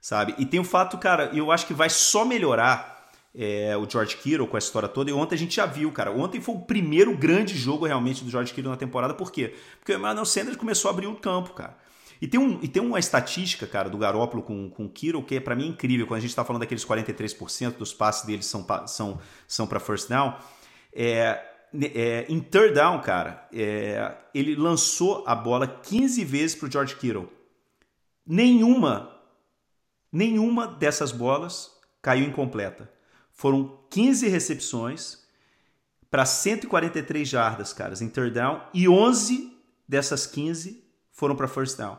sabe? 0.05 0.35
E 0.37 0.45
tem 0.45 0.59
o 0.59 0.63
fato, 0.63 0.99
cara, 0.99 1.31
eu 1.33 1.51
acho 1.51 1.65
que 1.65 1.73
vai 1.73 1.89
só 1.89 2.23
melhorar 2.23 3.09
é, 3.33 3.75
o 3.75 3.89
George 3.89 4.15
Kittle 4.17 4.45
com 4.45 4.55
a 4.55 4.59
história 4.59 4.87
toda. 4.87 5.09
E 5.09 5.13
ontem 5.13 5.33
a 5.33 5.37
gente 5.37 5.55
já 5.55 5.65
viu, 5.65 5.91
cara. 5.91 6.11
Ontem 6.11 6.39
foi 6.39 6.53
o 6.53 6.59
primeiro 6.59 7.17
grande 7.17 7.57
jogo 7.57 7.87
realmente 7.87 8.23
do 8.23 8.29
George 8.29 8.53
Kittle 8.53 8.69
na 8.69 8.77
temporada. 8.77 9.15
Por 9.15 9.31
quê? 9.31 9.55
Porque 9.79 9.91
o 9.91 9.95
Emmanuel 9.95 10.23
Sanders 10.23 10.57
começou 10.57 10.89
a 10.89 10.93
abrir 10.93 11.07
o 11.07 11.15
campo, 11.15 11.53
cara. 11.53 11.75
E 12.21 12.27
tem, 12.27 12.39
um, 12.39 12.59
e 12.61 12.67
tem 12.67 12.83
uma 12.83 12.99
estatística, 12.99 13.65
cara, 13.65 13.89
do 13.89 13.97
Garópolo 13.97 14.43
com, 14.43 14.69
com 14.69 14.85
o 14.85 14.89
Kittle 14.89 15.23
que 15.23 15.37
é 15.37 15.39
para 15.39 15.55
mim 15.55 15.69
incrível. 15.69 16.05
Quando 16.05 16.19
a 16.19 16.21
gente 16.21 16.29
está 16.29 16.45
falando 16.45 16.61
daqueles 16.61 16.85
43% 16.85 17.71
dos 17.75 17.91
passes 17.91 18.27
deles 18.27 18.45
são, 18.45 18.63
são, 18.85 19.19
são 19.47 19.65
para 19.65 19.79
first 19.79 20.07
down. 20.07 20.35
É, 20.93 21.41
é, 21.95 22.25
em 22.29 22.39
third 22.41 22.75
down, 22.75 23.01
cara, 23.01 23.47
é, 23.51 24.15
ele 24.35 24.55
lançou 24.55 25.23
a 25.25 25.33
bola 25.33 25.65
15 25.65 26.23
vezes 26.23 26.55
para 26.55 26.67
o 26.67 26.71
George 26.71 26.95
Kittle. 26.95 27.27
Nenhuma 28.23 29.14
Nenhuma 30.15 30.65
dessas 30.65 31.11
bolas 31.11 31.71
caiu 32.01 32.25
incompleta. 32.25 32.89
Foram 33.33 33.81
15 33.89 34.29
recepções 34.29 35.25
para 36.09 36.25
143 36.25 37.27
jardas, 37.27 37.73
caras, 37.73 38.01
em 38.01 38.07
third 38.07 38.31
down, 38.31 38.61
e 38.73 38.87
11 38.87 39.53
dessas 39.85 40.25
15 40.25 40.81
foram 41.11 41.35
para 41.35 41.49
first 41.49 41.77
down. 41.77 41.97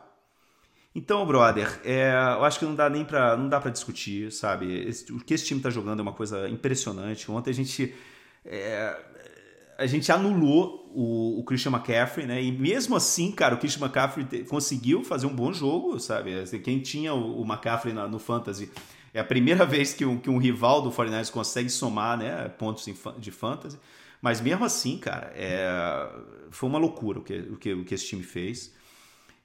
Então, 0.95 1.27
brother, 1.27 1.79
é, 1.85 2.11
eu 2.39 2.43
acho 2.47 2.59
que 2.59 2.65
não 2.65 2.75
dá 2.75 2.89
nem 2.89 3.05
para 3.05 3.37
não 3.37 3.51
dá 3.51 3.61
para 3.61 3.71
discutir, 3.71 4.33
sabe? 4.33 4.89
Esse, 4.89 5.13
o 5.13 5.21
que 5.21 5.35
esse 5.35 5.45
time 5.45 5.61
tá 5.61 5.69
jogando 5.69 5.99
é 5.99 6.03
uma 6.03 6.15
coisa 6.15 6.49
impressionante. 6.49 7.31
Ontem 7.31 7.51
a 7.51 7.55
gente 7.55 7.95
é, 8.47 8.99
a 9.79 9.87
gente 9.87 10.11
anulou 10.11 10.91
o, 10.95 11.39
o, 11.41 11.45
Christian 11.45 11.73
McCaffrey, 11.73 12.27
né? 12.27 12.43
E 12.43 12.51
mesmo 12.51 12.97
assim, 12.97 13.31
cara, 13.31 13.55
o 13.55 13.59
Christian 13.59 13.85
McCaffrey 13.85 14.25
te, 14.25 14.39
conseguiu 14.45 15.05
fazer 15.05 15.27
um 15.27 15.35
bom 15.35 15.53
jogo, 15.53 15.99
sabe? 16.01 16.35
Assim, 16.35 16.59
quem 16.61 16.81
tinha 16.81 17.13
o, 17.13 17.43
o 17.43 17.45
McCaffrey 17.45 17.93
na, 17.93 18.09
no 18.09 18.19
Fantasy 18.19 18.71
é 19.13 19.21
a 19.21 19.25
primeira 19.25 19.65
vez 19.67 19.93
que 19.93 20.05
um, 20.05 20.19
que 20.19 20.31
um 20.31 20.39
rival 20.39 20.81
do 20.81 20.91
49ers 20.91 21.31
consegue 21.31 21.69
somar 21.69 22.17
né, 22.17 22.49
pontos 22.49 22.89
de 23.19 23.31
Fantasy. 23.31 23.79
Mas 24.23 24.41
mesmo 24.41 24.65
assim, 24.65 24.97
cara, 24.97 25.31
é, 25.35 26.09
foi 26.51 26.69
uma 26.69 26.79
loucura 26.79 27.19
o 27.19 27.23
que, 27.23 27.39
o, 27.39 27.57
que, 27.57 27.73
o 27.75 27.85
que 27.85 27.95
esse 27.95 28.07
time 28.07 28.23
fez. 28.23 28.75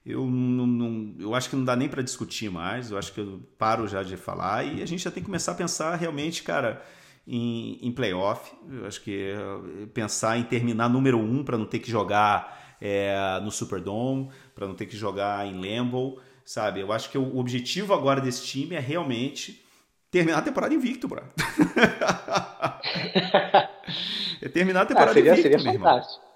Eu, 0.05 0.25
não, 0.25 0.65
não, 0.65 1.15
eu 1.19 1.35
acho 1.35 1.49
que 1.49 1.55
não 1.55 1.65
dá 1.65 1.75
nem 1.75 1.89
para 1.89 2.01
discutir 2.01 2.49
mais, 2.49 2.89
eu 2.89 2.97
acho 2.97 3.13
que 3.13 3.19
eu 3.19 3.39
paro 3.59 3.87
já 3.87 4.01
de 4.01 4.17
falar 4.17 4.65
e 4.65 4.81
a 4.81 4.85
gente 4.85 5.03
já 5.03 5.11
tem 5.11 5.21
que 5.21 5.27
começar 5.27 5.51
a 5.51 5.55
pensar 5.55 5.95
realmente, 5.95 6.41
cara 6.41 6.81
em, 7.27 7.79
em 7.81 7.91
playoff. 7.91 8.51
Eu 8.69 8.85
acho 8.85 9.01
que 9.01 9.31
é 9.31 9.87
pensar 9.87 10.37
em 10.37 10.43
terminar 10.43 10.89
número 10.89 11.17
um 11.17 11.43
para 11.43 11.57
não 11.57 11.65
ter 11.65 11.79
que 11.79 11.89
jogar 11.89 12.77
é, 12.81 13.39
no 13.41 13.51
Superdome, 13.51 14.29
para 14.55 14.67
não 14.67 14.75
ter 14.75 14.85
que 14.85 14.95
jogar 14.95 15.45
em 15.45 15.53
Lambeau, 15.53 16.17
sabe? 16.43 16.81
Eu 16.81 16.91
acho 16.91 17.09
que 17.09 17.17
o 17.17 17.37
objetivo 17.37 17.93
agora 17.93 18.19
desse 18.19 18.45
time 18.45 18.75
é 18.75 18.79
realmente 18.79 19.63
terminar 20.09 20.39
a 20.39 20.41
temporada 20.41 20.73
invicto, 20.73 21.07
bro. 21.07 21.21
é 24.41 24.49
terminar 24.49 24.81
a 24.81 24.85
temporada 24.85 25.11
ah, 25.11 25.13
seria, 25.13 25.33
invicto, 25.33 25.59
seria 25.59 25.79
fantástico. 25.79 26.31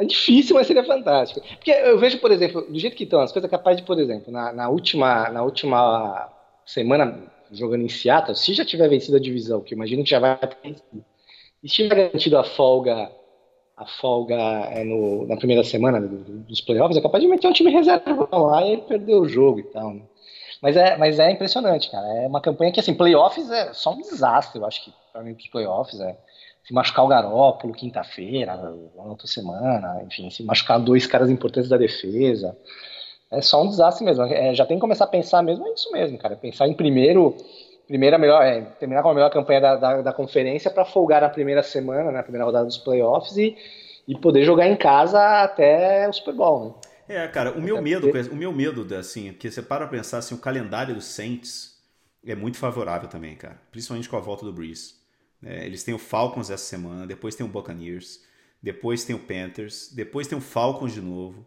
É 0.00 0.04
difícil, 0.04 0.56
mas 0.56 0.66
seria 0.66 0.84
fantástico. 0.84 1.40
Porque 1.40 1.70
eu 1.70 1.98
vejo, 1.98 2.18
por 2.18 2.32
exemplo, 2.32 2.62
do 2.62 2.78
jeito 2.78 2.96
que 2.96 3.04
estão 3.04 3.20
as 3.20 3.30
coisas, 3.30 3.50
capaz 3.50 3.76
de, 3.76 3.84
por 3.84 3.98
exemplo, 3.98 4.32
na, 4.32 4.52
na 4.52 4.68
última, 4.68 5.30
na 5.30 5.42
última 5.42 6.28
semana 6.64 7.30
jogando 7.52 7.82
em 7.82 7.88
Seattle, 7.88 8.36
se 8.36 8.54
já 8.54 8.64
tiver 8.64 8.88
vencido 8.88 9.16
a 9.16 9.20
divisão, 9.20 9.60
que 9.60 9.74
imagino 9.74 10.02
que 10.02 10.10
já 10.10 10.18
vai 10.18 10.36
ter 10.38 10.76
e 11.62 11.68
se 11.68 11.76
tiver 11.76 11.94
garantido 11.94 12.38
a 12.38 12.44
folga 12.44 13.10
a 13.76 13.84
folga 13.84 14.34
é 14.34 14.82
no, 14.84 15.26
na 15.26 15.36
primeira 15.36 15.62
semana 15.62 16.00
dos 16.00 16.62
playoffs, 16.62 16.96
é 16.96 17.00
capaz 17.02 17.22
de 17.22 17.28
meter 17.28 17.46
um 17.46 17.52
time 17.52 17.70
reserva 17.70 18.26
lá 18.32 18.66
e 18.66 18.78
perder 18.78 19.14
o 19.14 19.28
jogo 19.28 19.60
e 19.60 19.64
tal, 19.64 19.92
né? 19.92 20.02
Mas 20.62 20.76
é, 20.76 20.96
mas 20.96 21.18
é 21.18 21.30
impressionante, 21.30 21.90
cara. 21.90 22.06
É 22.22 22.26
uma 22.26 22.40
campanha 22.40 22.72
que, 22.72 22.80
assim, 22.80 22.94
playoffs 22.94 23.50
é 23.50 23.74
só 23.74 23.92
um 23.92 24.00
desastre, 24.00 24.58
eu 24.58 24.66
acho 24.66 24.82
que, 24.82 24.92
para 25.12 25.22
mim, 25.22 25.32
os 25.32 25.48
playoffs 25.48 26.00
é 26.00 26.16
se 26.64 26.72
machucar 26.72 27.04
o 27.04 27.08
Garópolo 27.08 27.74
quinta-feira, 27.74 28.56
na 28.56 29.02
outra 29.04 29.26
semana, 29.26 30.02
enfim, 30.04 30.30
se 30.30 30.42
machucar 30.42 30.80
dois 30.80 31.06
caras 31.06 31.28
importantes 31.28 31.68
da 31.68 31.76
defesa. 31.76 32.56
É 33.30 33.40
só 33.40 33.62
um 33.62 33.68
desastre 33.68 34.04
mesmo. 34.04 34.24
É, 34.24 34.54
já 34.54 34.64
tem 34.64 34.76
que 34.76 34.80
começar 34.80 35.04
a 35.04 35.08
pensar 35.08 35.42
mesmo, 35.42 35.66
é 35.66 35.72
isso 35.72 35.90
mesmo, 35.92 36.18
cara. 36.18 36.36
Pensar 36.36 36.68
em 36.68 36.74
primeiro, 36.74 37.36
primeira 37.86 38.18
melhor, 38.18 38.42
é, 38.42 38.62
terminar 38.78 39.02
com 39.02 39.10
a 39.10 39.14
melhor 39.14 39.30
campanha 39.30 39.60
da, 39.60 39.76
da, 39.76 40.02
da 40.02 40.12
conferência 40.12 40.70
para 40.70 40.84
folgar 40.84 41.22
na 41.22 41.28
primeira 41.28 41.62
semana, 41.62 42.04
na 42.04 42.12
né, 42.12 42.22
primeira 42.22 42.44
rodada 42.44 42.64
dos 42.64 42.78
playoffs 42.78 43.36
e, 43.36 43.56
e 44.06 44.18
poder 44.18 44.44
jogar 44.44 44.66
em 44.66 44.76
casa 44.76 45.42
até 45.42 46.08
o 46.08 46.12
Super 46.12 46.34
Bowl, 46.34 46.64
né? 46.66 46.72
É, 47.08 47.28
cara, 47.28 47.52
o 47.52 47.62
meu 47.62 47.80
medo, 47.80 48.10
o 48.32 48.36
meu 48.36 48.52
medo, 48.52 48.84
assim, 48.96 49.32
que 49.32 49.48
você 49.48 49.62
para 49.62 49.86
pensar 49.86 50.18
assim, 50.18 50.34
o 50.34 50.38
calendário 50.38 50.92
dos 50.92 51.04
Saints 51.04 51.76
é 52.26 52.34
muito 52.34 52.58
favorável 52.58 53.08
também, 53.08 53.36
cara. 53.36 53.60
Principalmente 53.70 54.08
com 54.08 54.16
a 54.16 54.20
volta 54.20 54.44
do 54.44 54.52
Breeze. 54.52 54.94
É, 55.44 55.64
eles 55.64 55.84
têm 55.84 55.94
o 55.94 55.98
Falcons 55.98 56.50
essa 56.50 56.64
semana, 56.64 57.06
depois 57.06 57.36
tem 57.36 57.46
o 57.46 57.48
Buccaneers, 57.48 58.24
depois 58.60 59.04
tem 59.04 59.14
o 59.14 59.18
Panthers, 59.20 59.92
depois 59.94 60.26
tem 60.26 60.36
o 60.36 60.40
Falcons 60.40 60.92
de 60.92 61.00
novo. 61.00 61.46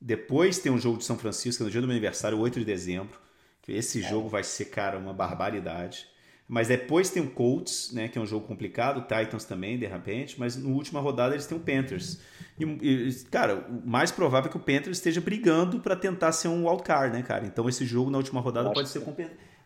Depois 0.00 0.58
tem 0.58 0.70
um 0.70 0.78
jogo 0.78 0.98
de 0.98 1.04
São 1.04 1.18
Francisco 1.18 1.64
no 1.64 1.70
dia 1.70 1.80
do 1.80 1.86
meu 1.86 1.94
aniversário, 1.94 2.38
8 2.38 2.58
de 2.58 2.64
dezembro. 2.64 3.18
Que 3.62 3.72
esse 3.72 4.02
é. 4.02 4.08
jogo 4.08 4.28
vai 4.28 4.44
ser, 4.44 4.66
cara, 4.66 4.98
uma 4.98 5.12
barbaridade. 5.12 6.06
Mas 6.48 6.68
depois 6.68 7.10
tem 7.10 7.22
o 7.22 7.28
Colts, 7.28 7.92
né, 7.92 8.08
que 8.08 8.18
é 8.18 8.20
um 8.20 8.26
jogo 8.26 8.46
complicado, 8.46 8.98
o 8.98 9.02
Titans 9.02 9.44
também, 9.44 9.78
de 9.78 9.84
repente, 9.84 10.40
mas 10.40 10.56
na 10.56 10.70
última 10.70 10.98
rodada 10.98 11.34
eles 11.34 11.44
têm 11.44 11.58
o 11.58 11.60
Panthers. 11.60 12.18
E, 12.58 12.64
e, 12.64 13.14
cara, 13.30 13.66
o 13.68 13.86
mais 13.86 14.10
provável 14.10 14.48
é 14.48 14.50
que 14.50 14.56
o 14.56 14.60
Panthers 14.60 14.96
esteja 14.96 15.20
brigando 15.20 15.78
para 15.78 15.94
tentar 15.94 16.32
ser 16.32 16.48
um 16.48 16.66
wildcard, 16.66 17.14
né, 17.14 17.22
cara? 17.22 17.44
Então 17.44 17.68
esse 17.68 17.84
jogo 17.84 18.10
na 18.10 18.16
última 18.16 18.40
rodada 18.40 18.72
pode 18.72 18.88
ser 18.88 19.02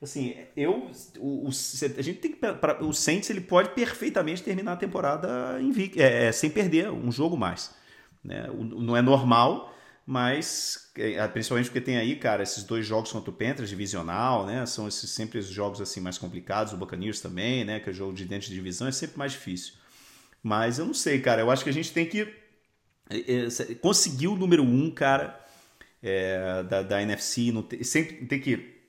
assim, 0.03 0.35
eu 0.57 0.91
o, 1.21 1.47
o, 1.47 1.49
a 1.49 2.03
gente 2.03 2.19
tem 2.19 2.33
que 2.33 2.39
para 2.39 2.85
o 2.85 2.93
Saints 2.93 3.31
ele 3.31 3.41
pode 3.41 3.71
perfeitamente 3.71 4.43
terminar 4.43 4.73
a 4.73 4.77
temporada 4.77 5.61
invic, 5.61 6.03
é, 6.03 6.25
é, 6.25 6.33
sem 6.33 6.51
perder 6.51 6.91
um 6.91 7.13
jogo 7.13 7.37
mais, 7.37 7.73
né? 8.25 8.51
O, 8.51 8.65
não 8.65 8.97
é 8.97 9.01
normal, 9.01 9.72
mas 10.13 10.93
é, 10.95 11.27
principalmente 11.27 11.71
porque 11.71 11.81
tem 11.81 11.97
aí, 11.97 12.17
cara, 12.17 12.43
esses 12.43 12.65
dois 12.65 12.85
jogos 12.85 13.11
contra 13.11 13.31
o 13.31 13.33
Panthers, 13.33 13.71
divisional, 13.71 14.45
né? 14.45 14.67
São 14.67 14.87
esses 14.87 15.09
sempre 15.09 15.39
os 15.39 15.47
jogos 15.47 15.81
assim 15.81 16.01
mais 16.01 16.19
complicados, 16.19 16.75
o 16.75 16.77
Buccaneers 16.77 17.19
também, 17.19 17.65
né? 17.65 17.81
Que 17.81 17.89
é 17.89 17.93
o 17.93 17.95
jogo 17.95 18.13
de 18.13 18.27
dentro 18.27 18.47
de 18.47 18.55
divisão, 18.55 18.87
é 18.87 18.93
sempre 18.93 19.17
mais 19.17 19.33
difícil. 19.33 19.73
Mas 20.43 20.79
eu 20.79 20.85
não 20.85 20.93
sei, 20.93 21.19
cara. 21.19 21.41
Eu 21.41 21.51
acho 21.51 21.65
que 21.65 21.71
a 21.71 21.73
gente 21.73 21.95
tem 21.95 22.05
que 22.05 22.31
é, 23.09 23.17
é 23.17 23.75
conseguir 23.77 24.29
o 24.29 24.37
número 24.37 24.63
um, 24.63 24.91
cara, 24.91 25.41
é, 26.03 26.63
da, 26.65 26.83
da 26.83 27.01
NFC. 27.01 27.51
Tem, 27.67 27.83
sempre 27.83 28.27
tem 28.27 28.39
que 28.39 28.83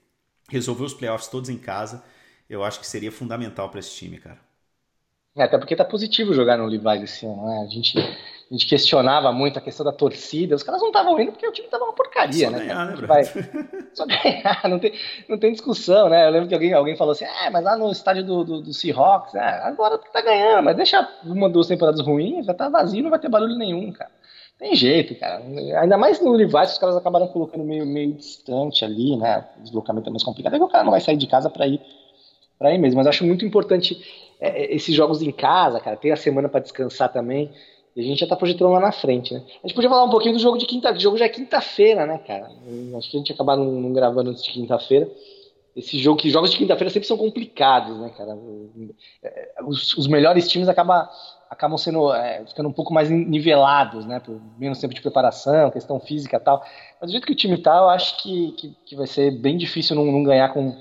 resolver 0.50 0.84
os 0.84 0.94
playoffs 0.94 1.30
todos 1.30 1.50
em 1.50 1.58
casa. 1.58 2.04
Eu 2.50 2.66
acho 2.66 2.82
que 2.82 2.86
seria 2.86 3.14
fundamental 3.14 3.70
para 3.70 3.80
esse 3.80 3.96
time, 3.96 4.18
cara. 4.18 4.42
É, 5.38 5.44
até 5.44 5.58
porque 5.58 5.74
tá 5.74 5.86
positivo 5.86 6.34
jogar 6.34 6.58
no 6.58 6.66
Levi's 6.66 7.04
esse 7.04 7.26
ano, 7.26 7.48
né? 7.48 7.66
A 7.66 7.70
gente 7.70 7.98
a 8.50 8.54
gente 8.54 8.68
questionava 8.68 9.32
muito 9.32 9.58
a 9.58 9.62
questão 9.62 9.86
da 9.86 9.92
torcida. 9.92 10.56
Os 10.56 10.64
caras 10.64 10.82
não 10.82 10.90
estavam 10.90 11.20
indo 11.20 11.32
porque 11.32 11.48
o 11.48 11.52
time 11.52 11.68
tava 11.68 11.86
uma 11.86 11.94
porcaria, 11.94 12.48
Só 12.48 12.52
né? 12.52 12.60
Ganhar, 12.60 12.86
né 12.88 13.08
vai... 13.08 13.24
Só 13.94 14.06
ganhar, 14.06 14.62
não 14.70 14.80
tem, 14.80 14.94
não 15.28 15.38
tem 15.38 15.52
discussão, 15.52 16.10
né? 16.10 16.28
Eu 16.28 16.32
lembro 16.32 16.48
que 16.48 16.54
alguém, 16.54 16.74
alguém 16.74 16.96
falou 16.96 17.12
assim: 17.12 17.26
ah, 17.26 17.50
mas 17.52 17.64
lá 17.64 17.78
no 17.78 17.92
estádio 17.92 18.24
do, 18.24 18.44
do, 18.44 18.62
do 18.62 18.74
Seahawks, 18.74 19.36
é, 19.36 19.40
agora 19.40 19.98
tá 19.98 20.22
ganhando, 20.22 20.64
mas 20.64 20.76
deixa 20.76 21.08
uma, 21.24 21.50
duas 21.50 21.68
temporadas 21.68 22.02
ruins, 22.06 22.46
vai 22.46 22.56
estar 22.56 22.66
tá 22.66 22.70
vazio, 22.70 23.04
não 23.04 23.10
vai 23.10 23.20
ter 23.20 23.30
barulho 23.30 23.58
nenhum, 23.58 23.92
cara. 23.92 24.12
Tem 24.58 24.76
jeito, 24.76 25.16
cara. 25.16 25.44
Ainda 25.82 25.98
mais 25.98 26.22
no 26.22 26.32
Levi's, 26.32 26.74
os 26.74 26.78
caras 26.78 26.96
acabaram 26.96 27.28
colocando 27.28 27.64
meio, 27.64 27.86
meio 27.86 28.14
distante 28.14 28.86
ali, 28.86 29.18
né? 29.18 29.46
O 29.60 29.64
deslocamento 29.64 30.10
é 30.10 30.12
mais 30.12 30.24
complicado, 30.24 30.56
é 30.56 30.58
que 30.58 30.64
o 30.64 30.70
cara 30.70 30.84
não 30.84 30.92
vai 30.92 31.02
sair 31.02 31.18
de 31.18 31.28
casa 31.28 31.50
para 31.50 31.68
ir 31.68 31.82
para 32.58 32.74
ir 32.74 32.78
mesmo. 32.78 32.98
Mas 32.98 33.08
acho 33.08 33.26
muito 33.26 33.46
importante 33.46 34.02
é, 34.40 34.64
é, 34.64 34.76
esses 34.76 34.96
jogos 34.96 35.22
em 35.22 35.32
casa, 35.32 35.80
cara. 35.80 35.98
Ter 35.98 36.12
a 36.12 36.16
semana 36.16 36.48
para 36.48 36.62
descansar 36.62 37.12
também. 37.12 37.52
E 37.96 38.02
a 38.02 38.04
gente 38.04 38.20
já 38.20 38.28
tá 38.28 38.36
projetando 38.36 38.72
lá 38.72 38.80
na 38.80 38.92
frente, 38.92 39.34
né? 39.34 39.44
A 39.64 39.68
gente 39.68 39.76
podia 39.76 39.90
falar 39.90 40.04
um 40.04 40.10
pouquinho 40.10 40.34
do 40.34 40.40
jogo 40.40 40.58
de 40.58 40.66
quinta. 40.66 40.92
O 40.92 41.00
jogo 41.00 41.18
já 41.18 41.26
é 41.26 41.30
quinta-feira, 41.30 42.06
né, 42.08 42.18
cara? 42.18 42.50
Acho 42.98 43.12
que 43.12 43.18
a 43.18 43.20
gente 43.20 43.32
acabar 43.32 43.56
não, 43.56 43.66
não 43.66 43.94
gravando 43.94 44.32
antes 44.32 44.44
de 44.44 44.52
quinta-feira. 44.52 45.10
Esse 45.76 45.98
jogo, 46.00 46.20
que 46.20 46.30
jogos 46.30 46.52
de 46.52 46.58
quinta-feira 46.58 46.90
sempre 46.92 47.08
são 47.08 47.18
complicados, 47.18 47.98
né, 48.00 48.12
cara? 48.18 48.38
É, 49.24 49.54
os, 49.66 49.96
os 49.96 50.08
melhores 50.08 50.50
times 50.50 50.68
acabam, 50.68 51.08
acabam 51.50 51.78
sendo 51.78 52.12
é, 52.14 52.44
ficando 52.48 52.70
um 52.70 52.74
pouco 52.74 52.92
mais 52.92 53.12
nivelados, 53.12 54.08
né? 54.08 54.20
Por 54.20 54.42
menos 54.58 54.80
tempo 54.80 54.94
de 54.94 55.02
preparação, 55.02 55.70
questão 55.70 56.00
física 56.00 56.38
e 56.38 56.40
tal. 56.40 56.64
Mas 57.00 57.10
do 57.10 57.12
jeito 57.12 57.28
que 57.28 57.34
o 57.34 57.36
time 57.36 57.58
tá, 57.60 57.78
eu 57.78 57.90
acho 57.90 58.18
que, 58.24 58.52
que, 58.54 58.76
que 58.88 58.96
vai 58.96 59.06
ser 59.06 59.30
bem 59.30 59.56
difícil 59.56 59.96
não, 59.96 60.06
não 60.06 60.24
ganhar 60.24 60.50
com, 60.50 60.76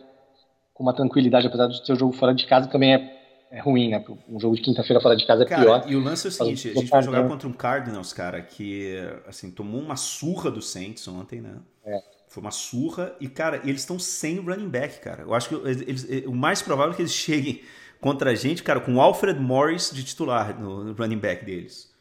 com 0.73 0.83
uma 0.83 0.95
tranquilidade, 0.95 1.47
apesar 1.47 1.67
do 1.67 1.75
seu 1.87 1.95
jogo 1.95 2.15
fora 2.15 2.35
de 2.35 2.47
casa 2.47 2.69
também 2.69 2.95
é 2.95 3.22
é 3.53 3.61
ruim, 3.61 3.91
né? 3.91 4.03
Um 4.27 4.41
jogo 4.41 4.57
de 4.57 4.63
quinta-feira 4.63 4.99
fora 4.99 5.15
de 5.15 5.27
casa 5.27 5.43
é 5.43 5.47
cara, 5.47 5.63
pior. 5.63 5.85
E 5.87 5.95
o 5.95 6.01
lance 6.01 6.27
é 6.27 6.31
o 6.31 6.33
seguinte, 6.33 6.71
a 6.71 6.73
gente 6.73 6.89
vai 6.89 7.03
jogar 7.03 7.29
contra 7.29 7.47
um 7.47 7.53
Cardinals, 7.53 8.11
cara, 8.11 8.41
que 8.41 8.97
assim, 9.27 9.51
tomou 9.51 9.79
uma 9.79 9.95
surra 9.95 10.51
do 10.51 10.63
Saints 10.63 11.07
ontem, 11.07 11.43
né? 11.43 11.57
É. 11.85 12.01
Foi 12.29 12.43
uma 12.43 12.51
surra 12.51 13.15
e, 13.21 13.29
cara, 13.29 13.61
eles 13.63 13.83
estão 13.83 13.99
sem 13.99 14.39
running 14.39 14.71
back, 14.71 15.01
cara. 15.01 15.25
Eu 15.25 15.35
acho 15.35 15.51
que 15.51 15.55
eles, 15.69 16.07
o 16.27 16.33
mais 16.33 16.63
provável 16.63 16.95
é 16.95 16.97
que 16.97 17.03
eles 17.03 17.13
cheguem 17.13 17.61
contra 18.01 18.31
a 18.31 18.35
gente, 18.35 18.63
cara, 18.63 18.81
com 18.81 18.95
o 18.95 19.01
Alfred 19.03 19.39
Morris 19.39 19.91
de 19.93 20.03
titular 20.03 20.59
no, 20.59 20.95
running 20.95 21.19
back 21.19 21.45
deles. 21.45 21.93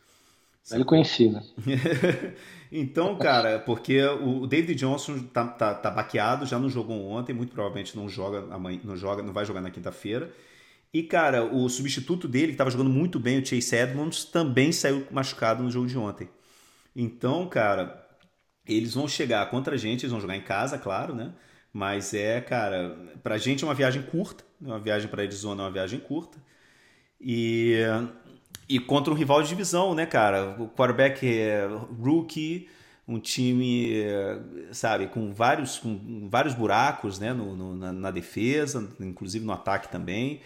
Ele 0.72 0.86
conhecido. 0.86 1.42
então, 2.72 3.18
cara, 3.18 3.60
porque 3.60 4.02
o 4.02 4.48
David 4.48 4.76
Johnson 4.76 5.20
tá, 5.34 5.46
tá, 5.46 5.74
tá 5.74 5.92
baqueado, 5.92 6.46
já 6.46 6.58
não 6.58 6.70
jogou 6.70 7.10
ontem, 7.10 7.34
muito 7.34 7.52
provavelmente 7.52 7.98
não 7.98 8.08
joga 8.08 8.48
amanhã, 8.56 8.80
não 8.86 8.96
joga, 8.96 9.22
não 9.22 9.34
vai 9.34 9.44
jogar 9.44 9.60
na 9.60 9.70
quinta-feira. 9.70 10.32
E, 10.94 11.04
cara, 11.04 11.46
o 11.46 11.70
substituto 11.70 12.28
dele, 12.28 12.48
que 12.48 12.54
estava 12.54 12.70
jogando 12.70 12.90
muito 12.90 13.20
bem, 13.20 13.40
o 13.40 13.46
Chase 13.46 13.76
Edmonds, 13.76 14.26
também 14.26 14.72
saiu 14.72 15.08
machucado 15.10 15.64
no 15.64 15.72
jogo 15.72 15.88
de 15.88 15.98
ontem. 15.98 16.30
Então, 16.96 17.48
cara, 17.48 18.06
eles 18.66 18.94
vão 18.94 19.08
chegar 19.08 19.50
contra 19.50 19.76
a 19.76 19.78
gente, 19.78 20.02
eles 20.02 20.12
vão 20.12 20.20
jogar 20.20 20.36
em 20.36 20.42
casa, 20.42 20.78
claro, 20.78 21.16
né? 21.16 21.34
Mas 21.74 22.14
é, 22.14 22.42
cara, 22.42 22.98
pra 23.24 23.38
gente 23.38 23.64
é 23.64 23.68
uma 23.68 23.74
viagem 23.74 24.02
curta, 24.02 24.44
uma 24.60 24.80
viagem 24.80 25.08
para 25.10 25.22
Arizona 25.24 25.64
é 25.64 25.66
uma 25.66 25.72
viagem 25.72 26.00
curta. 26.00 26.38
E, 27.20 27.78
e 28.68 28.80
contra 28.80 29.14
um 29.14 29.16
rival 29.16 29.42
de 29.42 29.50
divisão, 29.50 29.96
né, 29.96 30.06
cara? 30.06 30.56
O 30.62 30.68
quarterback 30.70 31.26
é 31.26 31.68
rookie, 32.02 32.68
um 33.08 33.20
time, 33.20 33.94
sabe, 34.72 35.08
com 35.08 35.34
vários, 35.34 35.80
com 35.80 36.28
vários 36.30 36.54
buracos, 36.54 37.20
né, 37.20 37.34
no, 37.34 37.56
no 37.56 37.76
na, 37.76 37.92
na 37.94 38.12
defesa, 38.12 38.90
inclusive 39.00 39.46
no 39.46 39.54
ataque 39.54 39.90
também. 39.90 40.42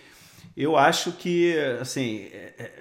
Eu 0.56 0.78
acho 0.78 1.12
que, 1.14 1.58
assim, 1.80 2.30
é, 2.32 2.54
é, 2.58 2.72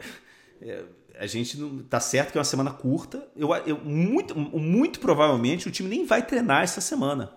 é, 0.62 0.85
a 1.18 1.27
gente 1.27 1.59
não 1.59 1.83
tá 1.83 2.00
certo 2.00 2.33
que 2.33 2.38
é 2.38 2.40
uma 2.40 2.44
semana 2.44 2.70
curta. 2.70 3.27
Eu, 3.37 3.55
eu, 3.66 3.79
muito, 3.79 4.37
muito 4.37 5.00
provavelmente 5.00 5.68
o 5.68 5.70
time 5.70 5.88
nem 5.88 6.05
vai 6.05 6.24
treinar 6.27 6.62
essa 6.62 6.81
semana, 6.81 7.33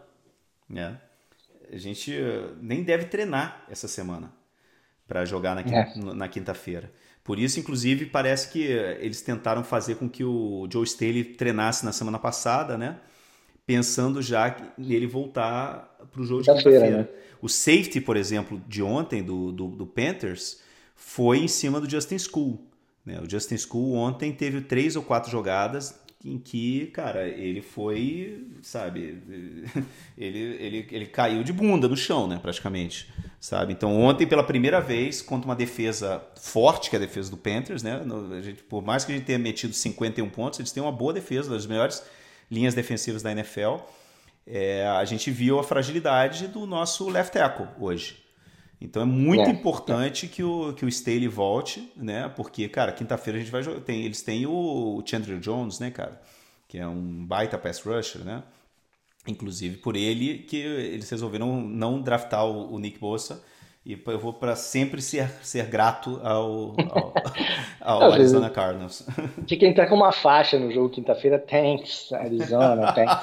né? 0.69 0.99
A 1.71 1.77
gente 1.77 2.13
nem 2.61 2.81
deve 2.81 3.05
treinar 3.05 3.65
essa 3.69 3.87
semana 3.87 4.33
para 5.05 5.25
jogar 5.25 5.55
na, 5.55 5.61
é. 5.61 5.95
na 6.13 6.27
quinta-feira. 6.27 6.91
Por 7.23 7.37
isso, 7.37 7.59
inclusive, 7.59 8.05
parece 8.05 8.49
que 8.49 8.63
eles 8.63 9.21
tentaram 9.21 9.63
fazer 9.63 9.95
com 9.95 10.09
que 10.09 10.23
o 10.23 10.67
Joe 10.71 10.85
Staley 10.85 11.23
treinasse 11.23 11.83
na 11.83 11.91
semana 11.91 12.17
passada, 12.17 12.77
né? 12.77 12.99
Pensando 13.67 14.21
já 14.21 14.55
nele 14.77 15.05
voltar 15.05 15.95
para 16.11 16.21
o 16.21 16.25
jogo 16.25 16.41
de 16.41 16.49
quinta-feira. 16.49 16.97
Né? 16.99 17.07
O 17.41 17.47
safety, 17.47 18.01
por 18.01 18.17
exemplo, 18.17 18.59
de 18.67 18.81
ontem 18.81 19.21
do, 19.21 19.51
do, 19.51 19.67
do 19.67 19.85
Panthers 19.85 20.61
foi 20.95 21.39
em 21.39 21.47
cima 21.47 21.79
do 21.79 21.87
Justin 21.87 22.17
School. 22.17 22.59
Né? 23.05 23.19
O 23.21 23.29
Justin 23.29 23.57
School 23.57 23.93
ontem 23.93 24.31
teve 24.31 24.61
três 24.61 24.95
ou 24.95 25.03
quatro 25.03 25.29
jogadas 25.29 25.99
em 26.25 26.37
que, 26.37 26.87
cara, 26.87 27.27
ele 27.27 27.61
foi, 27.61 28.47
sabe, 28.61 29.21
ele, 30.17 30.39
ele, 30.39 30.87
ele 30.91 31.05
caiu 31.05 31.43
de 31.43 31.53
bunda 31.53 31.87
no 31.87 31.95
chão, 31.95 32.27
né, 32.27 32.39
praticamente, 32.41 33.07
sabe? 33.39 33.71
Então, 33.73 33.95
ontem, 34.01 34.25
pela 34.25 34.43
primeira 34.43 34.81
vez, 34.81 35.21
contra 35.21 35.47
uma 35.47 35.55
defesa 35.55 36.21
forte, 36.35 36.89
que 36.89 36.95
é 36.95 36.99
a 36.99 37.01
defesa 37.01 37.29
do 37.29 37.37
Panthers, 37.37 37.83
né, 37.83 38.01
a 38.37 38.41
gente, 38.41 38.63
por 38.63 38.83
mais 38.83 39.05
que 39.05 39.11
a 39.11 39.15
gente 39.15 39.25
tenha 39.25 39.39
metido 39.39 39.73
51 39.73 40.29
pontos, 40.29 40.59
eles 40.59 40.71
têm 40.71 40.81
uma 40.81 40.91
boa 40.91 41.13
defesa, 41.13 41.49
das 41.49 41.65
melhores 41.65 42.03
linhas 42.49 42.73
defensivas 42.73 43.21
da 43.21 43.31
NFL, 43.31 43.77
é, 44.45 44.87
a 44.87 45.03
gente 45.05 45.29
viu 45.29 45.59
a 45.59 45.63
fragilidade 45.63 46.47
do 46.47 46.65
nosso 46.65 47.09
left 47.09 47.33
tackle 47.33 47.67
hoje. 47.79 48.23
Então 48.79 49.01
é 49.01 49.05
muito 49.05 49.43
é, 49.43 49.49
importante 49.49 50.27
que 50.27 50.43
o, 50.43 50.73
que 50.73 50.85
o 50.85 50.87
Staley 50.87 51.27
volte, 51.27 51.91
né? 51.95 52.29
Porque, 52.35 52.69
cara, 52.69 52.91
quinta-feira 52.91 53.37
a 53.37 53.41
gente 53.41 53.51
vai 53.51 53.63
jogar. 53.63 53.81
Tem, 53.81 54.03
eles 54.03 54.21
têm 54.21 54.45
o 54.45 55.01
Chandler 55.05 55.39
Jones, 55.39 55.79
né, 55.79 55.89
cara? 55.89 56.21
Que 56.67 56.77
é 56.77 56.87
um 56.87 57.25
baita 57.25 57.57
pass 57.57 57.81
rusher, 57.81 58.23
né? 58.23 58.43
Inclusive 59.27 59.77
por 59.77 59.95
ele 59.95 60.39
que 60.39 60.57
eles 60.57 61.09
resolveram 61.09 61.61
não 61.61 62.01
draftar 62.01 62.45
o, 62.45 62.73
o 62.73 62.79
Nick 62.79 62.99
Bossa 62.99 63.43
e 63.87 63.97
eu 64.05 64.19
vou 64.19 64.33
para 64.33 64.53
sempre 64.53 65.01
ser, 65.01 65.29
ser 65.41 65.65
grato 65.67 66.19
ao, 66.21 66.75
ao, 66.91 67.13
ao 68.03 68.11
Arizona 68.11 68.49
Cardinals. 68.49 69.07
Tinha 69.45 69.57
que 69.57 69.65
entrar 69.65 69.87
com 69.87 69.95
uma 69.95 70.11
faixa 70.11 70.59
no 70.59 70.69
jogo 70.69 70.89
quinta-feira. 70.89 71.39
Thanks, 71.39 72.11
Arizona, 72.11 72.91
thanks. 72.91 73.15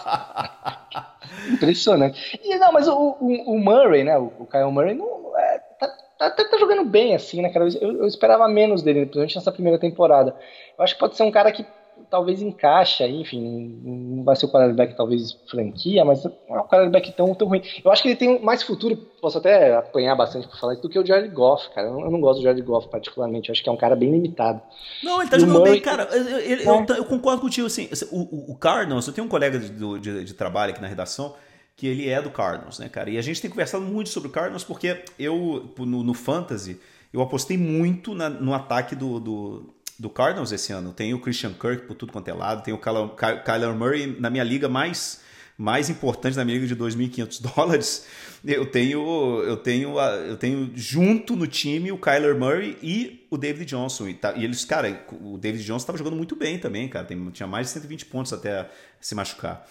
Impressionante. 1.52 2.40
E, 2.42 2.56
não, 2.56 2.72
mas 2.72 2.88
o, 2.88 2.94
o, 2.96 3.52
o, 3.52 3.58
Murray, 3.58 4.04
né? 4.04 4.16
O, 4.16 4.46
Kyle 4.50 4.72
Murray 4.72 4.94
não, 4.94 5.36
é, 5.36 5.58
tá, 5.78 6.30
tá, 6.30 6.30
tá, 6.30 6.56
jogando 6.56 6.84
bem, 6.86 7.14
assim, 7.14 7.42
né, 7.42 7.50
cara? 7.50 7.68
Eu, 7.68 7.98
eu, 7.98 8.06
esperava 8.06 8.48
menos 8.48 8.82
dele, 8.82 9.00
principalmente 9.00 9.36
nessa 9.36 9.52
primeira 9.52 9.78
temporada. 9.78 10.34
Eu 10.78 10.82
acho 10.82 10.94
que 10.94 11.00
pode 11.00 11.14
ser 11.14 11.24
um 11.24 11.30
cara 11.30 11.52
que 11.52 11.66
talvez 12.10 12.40
encaixa, 12.42 13.06
enfim, 13.06 13.80
não 13.82 14.24
vai 14.24 14.36
ser 14.36 14.46
o 14.46 14.50
quarterback 14.50 14.96
talvez 14.96 15.32
franquia, 15.50 16.04
mas 16.04 16.24
não 16.24 16.32
é 16.56 16.60
um 16.60 16.66
quarterback 16.66 17.12
tão, 17.12 17.34
tão 17.34 17.48
ruim. 17.48 17.62
Eu 17.84 17.90
acho 17.90 18.02
que 18.02 18.08
ele 18.08 18.16
tem 18.16 18.42
mais 18.42 18.62
futuro, 18.62 18.96
posso 19.20 19.38
até 19.38 19.76
apanhar 19.76 20.14
bastante 20.14 20.48
por 20.48 20.58
falar 20.58 20.74
isso, 20.74 20.82
do 20.82 20.88
que 20.88 20.98
o 20.98 21.06
Jared 21.06 21.34
Goff, 21.34 21.68
cara. 21.74 21.88
Eu 21.88 22.10
não 22.10 22.20
gosto 22.20 22.40
do 22.40 22.44
Jared 22.44 22.62
Goff 22.62 22.88
particularmente, 22.88 23.48
eu 23.48 23.52
acho 23.52 23.62
que 23.62 23.68
é 23.68 23.72
um 23.72 23.76
cara 23.76 23.96
bem 23.96 24.10
limitado. 24.10 24.60
Não, 25.02 25.20
ele 25.20 25.30
tá 25.30 25.38
jogando 25.38 25.58
Murray... 25.58 25.72
bem, 25.72 25.82
cara. 25.82 26.04
Eu, 26.12 26.22
eu, 26.22 26.58
eu, 26.60 26.96
eu, 26.96 27.04
concordo 27.04 27.40
contigo, 27.40 27.66
assim, 27.66 27.88
o, 28.10 28.52
o 28.52 28.56
Cardinals, 28.56 29.06
eu 29.06 29.12
tenho 29.12 29.26
um 29.26 29.30
colega 29.30 29.58
de, 29.58 29.98
de, 30.00 30.24
de 30.24 30.34
trabalho 30.34 30.72
aqui 30.72 30.80
na 30.80 30.88
redação, 30.88 31.34
que 31.76 31.86
ele 31.86 32.08
é 32.08 32.22
do 32.22 32.30
Cardinals, 32.30 32.78
né, 32.78 32.88
cara? 32.88 33.10
E 33.10 33.18
a 33.18 33.22
gente 33.22 33.40
tem 33.40 33.50
conversado 33.50 33.84
muito 33.84 34.08
sobre 34.10 34.28
o 34.28 34.32
Cardinals 34.32 34.64
porque 34.64 35.04
eu, 35.18 35.72
no, 35.78 36.02
no 36.02 36.14
Fantasy, 36.14 36.80
eu 37.12 37.20
apostei 37.20 37.56
muito 37.56 38.14
na, 38.14 38.28
no 38.28 38.54
ataque 38.54 38.94
do, 38.94 39.20
do, 39.20 39.74
do, 39.98 40.10
Cardinals 40.10 40.52
esse 40.52 40.72
ano. 40.72 40.92
Tem 40.92 41.14
o 41.14 41.20
Christian 41.20 41.52
Kirk 41.52 41.86
por 41.86 41.94
tudo 41.94 42.12
quanto 42.12 42.28
é 42.28 42.32
lado, 42.32 42.62
tem 42.62 42.74
o 42.74 42.78
Kyler 42.78 43.74
Murray 43.74 44.16
na 44.18 44.30
minha 44.30 44.44
liga 44.44 44.68
mais 44.68 45.22
mais 45.56 45.88
importante 45.88 46.34
da 46.34 46.44
minha 46.44 46.58
liga 46.58 46.66
de 46.66 46.76
2.500 46.76 47.40
dólares. 47.54 48.06
Eu 48.44 48.66
tenho 48.66 49.42
eu 49.42 49.56
tenho 49.56 50.00
eu 50.00 50.36
tenho 50.36 50.72
junto 50.74 51.36
no 51.36 51.46
time 51.46 51.92
o 51.92 51.98
Kyler 51.98 52.36
Murray 52.36 52.76
e 52.82 53.26
o 53.30 53.36
David 53.36 53.64
Johnson 53.66 54.08
e, 54.08 54.14
tá, 54.14 54.34
e 54.36 54.44
eles, 54.44 54.64
cara, 54.64 55.04
o 55.22 55.38
David 55.38 55.64
Johnson 55.64 55.82
estava 55.82 55.98
jogando 55.98 56.16
muito 56.16 56.34
bem 56.34 56.58
também, 56.58 56.88
cara, 56.88 57.04
tem, 57.04 57.30
tinha 57.30 57.46
mais 57.46 57.68
de 57.68 57.72
120 57.74 58.06
pontos 58.06 58.32
até 58.32 58.68
se 59.00 59.14
machucar. 59.14 59.66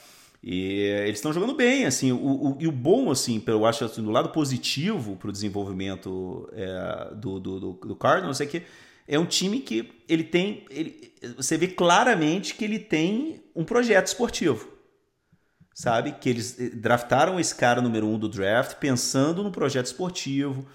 E 0.46 0.90
eles 1.06 1.20
estão 1.20 1.32
jogando 1.32 1.56
bem, 1.56 1.86
assim, 1.86 2.12
o, 2.12 2.18
o, 2.18 2.58
e 2.60 2.68
o 2.68 2.72
bom, 2.72 3.10
assim, 3.10 3.42
eu 3.48 3.66
acho, 3.66 3.86
assim, 3.86 4.04
do 4.04 4.12
lado 4.12 4.28
positivo 4.28 5.16
para 5.16 5.30
o 5.30 5.32
desenvolvimento 5.32 6.50
é, 6.52 7.16
do, 7.16 7.40
do, 7.40 7.60
do, 7.62 7.72
do 7.72 7.96
Cardinals 7.96 8.42
é 8.42 8.46
que 8.46 8.62
é 9.08 9.20
um 9.20 9.26
time 9.26 9.60
que 9.60 9.92
ele 10.08 10.24
tem, 10.24 10.66
ele, 10.70 11.14
você 11.36 11.58
vê 11.58 11.68
claramente 11.68 12.56
que 12.56 12.64
ele 12.64 12.80
tem 12.80 13.44
um 13.56 13.64
projeto 13.64 14.08
esportivo, 14.08 14.68
sabe? 15.74 16.14
Que 16.14 16.30
eles 16.30 16.60
eh, 16.60 16.70
draftaram 16.70 17.40
esse 17.40 17.54
cara 17.56 17.82
número 17.82 18.08
um 18.08 18.18
do 18.18 18.30
draft 18.30 18.78
pensando 18.78 19.44
no 19.44 19.52
projeto 19.52 19.88
esportivo, 19.88 20.66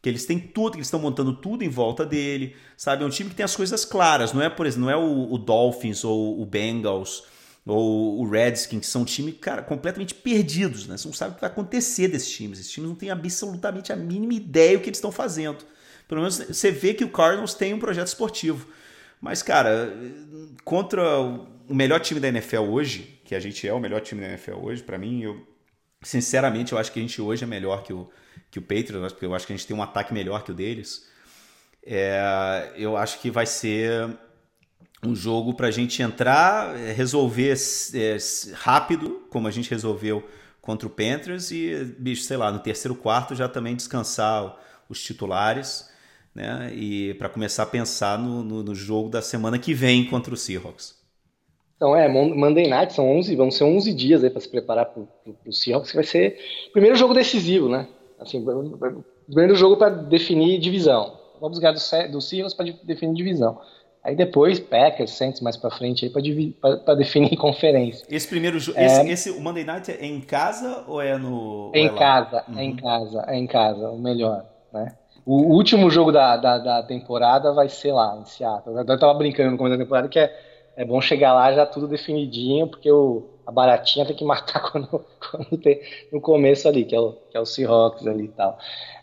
que 0.00 0.08
eles 0.08 0.26
têm 0.26 0.38
tudo, 0.38 0.72
que 0.72 0.78
eles 0.78 0.88
estão 0.88 1.00
montando 1.00 1.34
tudo 1.34 1.62
em 1.62 1.68
volta 1.68 2.04
dele, 2.04 2.56
sabe? 2.76 3.04
É 3.04 3.06
um 3.06 3.10
time 3.10 3.30
que 3.30 3.36
tem 3.36 3.44
as 3.44 3.54
coisas 3.54 3.84
claras, 3.84 4.32
não 4.32 4.42
é, 4.42 4.50
por 4.50 4.66
exemplo, 4.66 4.86
não 4.86 4.90
é 4.90 4.96
o, 4.96 5.32
o 5.32 5.38
Dolphins 5.38 6.04
ou 6.04 6.40
o 6.40 6.46
Bengals 6.46 7.24
ou 7.64 8.20
o 8.20 8.28
Redskins, 8.28 8.80
que 8.80 8.86
são 8.86 9.04
times, 9.04 9.36
cara, 9.40 9.62
completamente 9.62 10.14
perdidos, 10.14 10.86
né? 10.86 10.96
Você 10.96 11.06
não 11.06 11.14
sabe 11.14 11.32
o 11.32 11.34
que 11.36 11.40
vai 11.40 11.50
acontecer 11.50 12.08
desses 12.08 12.30
times. 12.30 12.58
Esses 12.58 12.72
times 12.72 12.88
não 12.88 12.96
têm 12.96 13.10
absolutamente 13.10 13.92
a 13.92 13.96
mínima 13.96 14.34
ideia 14.34 14.76
do 14.76 14.82
que 14.82 14.88
eles 14.88 14.98
estão 14.98 15.12
fazendo. 15.12 15.64
Pelo 16.08 16.20
menos 16.20 16.38
você 16.38 16.70
vê 16.70 16.94
que 16.94 17.04
o 17.04 17.10
Cardinals 17.10 17.54
tem 17.54 17.72
um 17.74 17.78
projeto 17.78 18.08
esportivo. 18.08 18.66
Mas, 19.20 19.42
cara, 19.42 19.92
contra 20.64 21.20
o 21.20 21.74
melhor 21.74 22.00
time 22.00 22.18
da 22.18 22.28
NFL 22.28 22.62
hoje, 22.62 23.20
que 23.24 23.34
a 23.34 23.40
gente 23.40 23.66
é 23.66 23.72
o 23.72 23.80
melhor 23.80 24.00
time 24.00 24.20
da 24.20 24.28
NFL 24.28 24.56
hoje, 24.56 24.82
para 24.82 24.98
mim, 24.98 25.22
eu 25.22 25.46
sinceramente 26.02 26.72
eu 26.72 26.78
acho 26.78 26.90
que 26.90 26.98
a 26.98 27.02
gente 27.02 27.22
hoje 27.22 27.44
é 27.44 27.46
melhor 27.46 27.82
que 27.84 27.92
o, 27.92 28.10
que 28.50 28.58
o 28.58 28.62
Patriots, 28.62 29.12
porque 29.12 29.26
eu 29.26 29.34
acho 29.34 29.46
que 29.46 29.52
a 29.52 29.56
gente 29.56 29.66
tem 29.66 29.76
um 29.76 29.82
ataque 29.82 30.12
melhor 30.12 30.42
que 30.42 30.50
o 30.50 30.54
deles. 30.54 31.08
É, 31.84 32.72
eu 32.76 32.96
acho 32.96 33.20
que 33.20 33.30
vai 33.30 33.46
ser 33.46 34.08
um 35.04 35.14
jogo 35.16 35.54
para 35.54 35.68
a 35.68 35.70
gente 35.70 36.00
entrar, 36.00 36.74
resolver 36.94 37.56
é, 37.94 38.16
rápido, 38.54 39.26
como 39.30 39.48
a 39.48 39.50
gente 39.50 39.70
resolveu 39.70 40.28
contra 40.60 40.86
o 40.86 40.90
Panthers, 40.90 41.50
e, 41.50 41.84
bicho, 41.98 42.22
sei 42.22 42.36
lá, 42.36 42.52
no 42.52 42.60
terceiro 42.60 42.94
quarto 42.94 43.34
já 43.34 43.48
também 43.48 43.74
descansar 43.74 44.56
os 44.92 45.02
titulares, 45.02 45.90
né? 46.34 46.70
E 46.74 47.14
para 47.14 47.28
começar 47.28 47.64
a 47.64 47.66
pensar 47.66 48.18
no, 48.18 48.42
no, 48.42 48.62
no, 48.62 48.74
jogo 48.74 49.08
da 49.08 49.20
semana 49.20 49.58
que 49.58 49.74
vem 49.74 50.06
contra 50.06 50.32
o 50.32 50.36
Seahawks. 50.36 51.00
Então, 51.76 51.96
é, 51.96 52.08
Monday 52.08 52.68
Night 52.68 52.92
são 52.92 53.10
11, 53.18 53.34
vão 53.34 53.50
ser 53.50 53.64
11 53.64 53.92
dias 53.92 54.22
aí 54.22 54.30
para 54.30 54.40
se 54.40 54.48
preparar 54.48 54.86
para 54.86 55.02
o 55.44 55.52
Seahawks, 55.52 55.90
que 55.90 55.96
vai 55.96 56.04
ser 56.04 56.38
o 56.68 56.72
primeiro 56.72 56.96
jogo 56.96 57.12
decisivo, 57.12 57.68
né? 57.68 57.88
Assim, 58.20 58.44
primeiro 59.26 59.56
jogo 59.56 59.76
para 59.76 59.88
definir 59.90 60.60
divisão. 60.60 61.18
Vamos 61.40 61.58
ganhar 61.58 61.72
do, 61.72 62.12
do 62.12 62.20
Seahawks 62.20 62.54
para 62.54 62.66
definir 62.84 63.16
divisão. 63.16 63.58
Aí 64.04 64.16
depois 64.16 64.58
Packers, 64.58 65.12
Saints 65.12 65.40
mais 65.40 65.56
para 65.56 65.70
frente 65.70 66.04
aí 66.04 66.10
para 66.10 66.94
definir 66.94 67.34
conferência. 67.38 68.04
Esse 68.10 68.26
primeiro 68.26 68.58
jogo, 68.58 68.76
é, 68.78 68.86
esse, 68.86 69.10
esse, 69.10 69.30
o 69.30 69.40
Monday 69.40 69.64
Night 69.64 69.92
é 69.92 70.04
em 70.04 70.20
casa 70.20 70.84
ou 70.88 71.00
é 71.00 71.16
no? 71.16 71.70
É 71.72 71.80
em 71.80 71.86
é 71.86 71.94
casa, 71.94 72.44
uhum. 72.48 72.58
é 72.58 72.64
em 72.64 72.76
casa, 72.76 73.24
é 73.28 73.36
em 73.36 73.46
casa, 73.46 73.90
o 73.90 73.98
melhor, 73.98 74.44
né? 74.72 74.96
O 75.24 75.54
último 75.54 75.88
jogo 75.88 76.10
da, 76.10 76.36
da, 76.36 76.58
da 76.58 76.82
temporada 76.82 77.52
vai 77.52 77.68
ser 77.68 77.92
lá 77.92 78.16
em 78.20 78.24
Seattle. 78.24 78.76
Eu 78.76 78.98
tava 78.98 79.14
brincando 79.14 79.52
no 79.52 79.56
começo 79.56 79.76
da 79.76 79.84
temporada 79.84 80.08
que 80.08 80.18
é, 80.18 80.36
é 80.76 80.84
bom 80.84 81.00
chegar 81.00 81.32
lá 81.32 81.52
já 81.52 81.64
tudo 81.64 81.86
definidinho, 81.86 82.66
porque 82.66 82.90
o, 82.90 83.30
a 83.46 83.52
baratinha 83.52 84.04
tem 84.04 84.16
que 84.16 84.24
matar 84.24 84.60
quando, 84.70 85.04
quando 85.30 85.56
tem 85.58 85.80
no 86.12 86.20
começo 86.20 86.66
ali, 86.66 86.84
que 86.84 86.94
é 86.94 87.00
o, 87.00 87.12
que 87.30 87.36
é 87.36 87.40
o 87.40 87.46
Seahawks 87.46 88.06
ali 88.06 88.24
e 88.24 88.28
tal. 88.28 88.58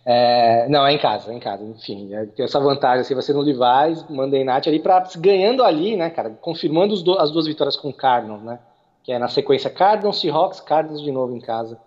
É, 0.05 0.67
não, 0.69 0.85
é 0.85 0.93
em 0.93 0.97
casa, 0.97 1.31
é 1.31 1.35
em 1.35 1.39
casa, 1.39 1.63
enfim. 1.63 2.13
É, 2.13 2.25
tem 2.25 2.43
essa 2.43 2.59
vantagem, 2.59 3.01
assim, 3.01 3.13
vai 3.13 3.23
ser 3.23 3.33
no 3.33 3.41
Levi's, 3.41 4.03
Monday 4.09 4.43
Night 4.43 4.67
ali, 4.67 4.79
pra, 4.79 5.03
ganhando 5.17 5.63
ali, 5.63 5.95
né, 5.95 6.09
cara, 6.09 6.31
confirmando 6.41 7.01
do, 7.01 7.17
as 7.19 7.31
duas 7.31 7.45
vitórias 7.45 7.77
com 7.77 7.89
o 7.89 7.93
Cardinals, 7.93 8.41
né, 8.43 8.59
que 9.03 9.11
é 9.11 9.19
na 9.19 9.27
sequência 9.27 9.69
Cardinals, 9.69 10.19
Seahawks, 10.19 10.59
Cardinals 10.61 11.01
de 11.01 11.11
novo 11.11 11.35
em 11.35 11.39
casa. 11.39 11.79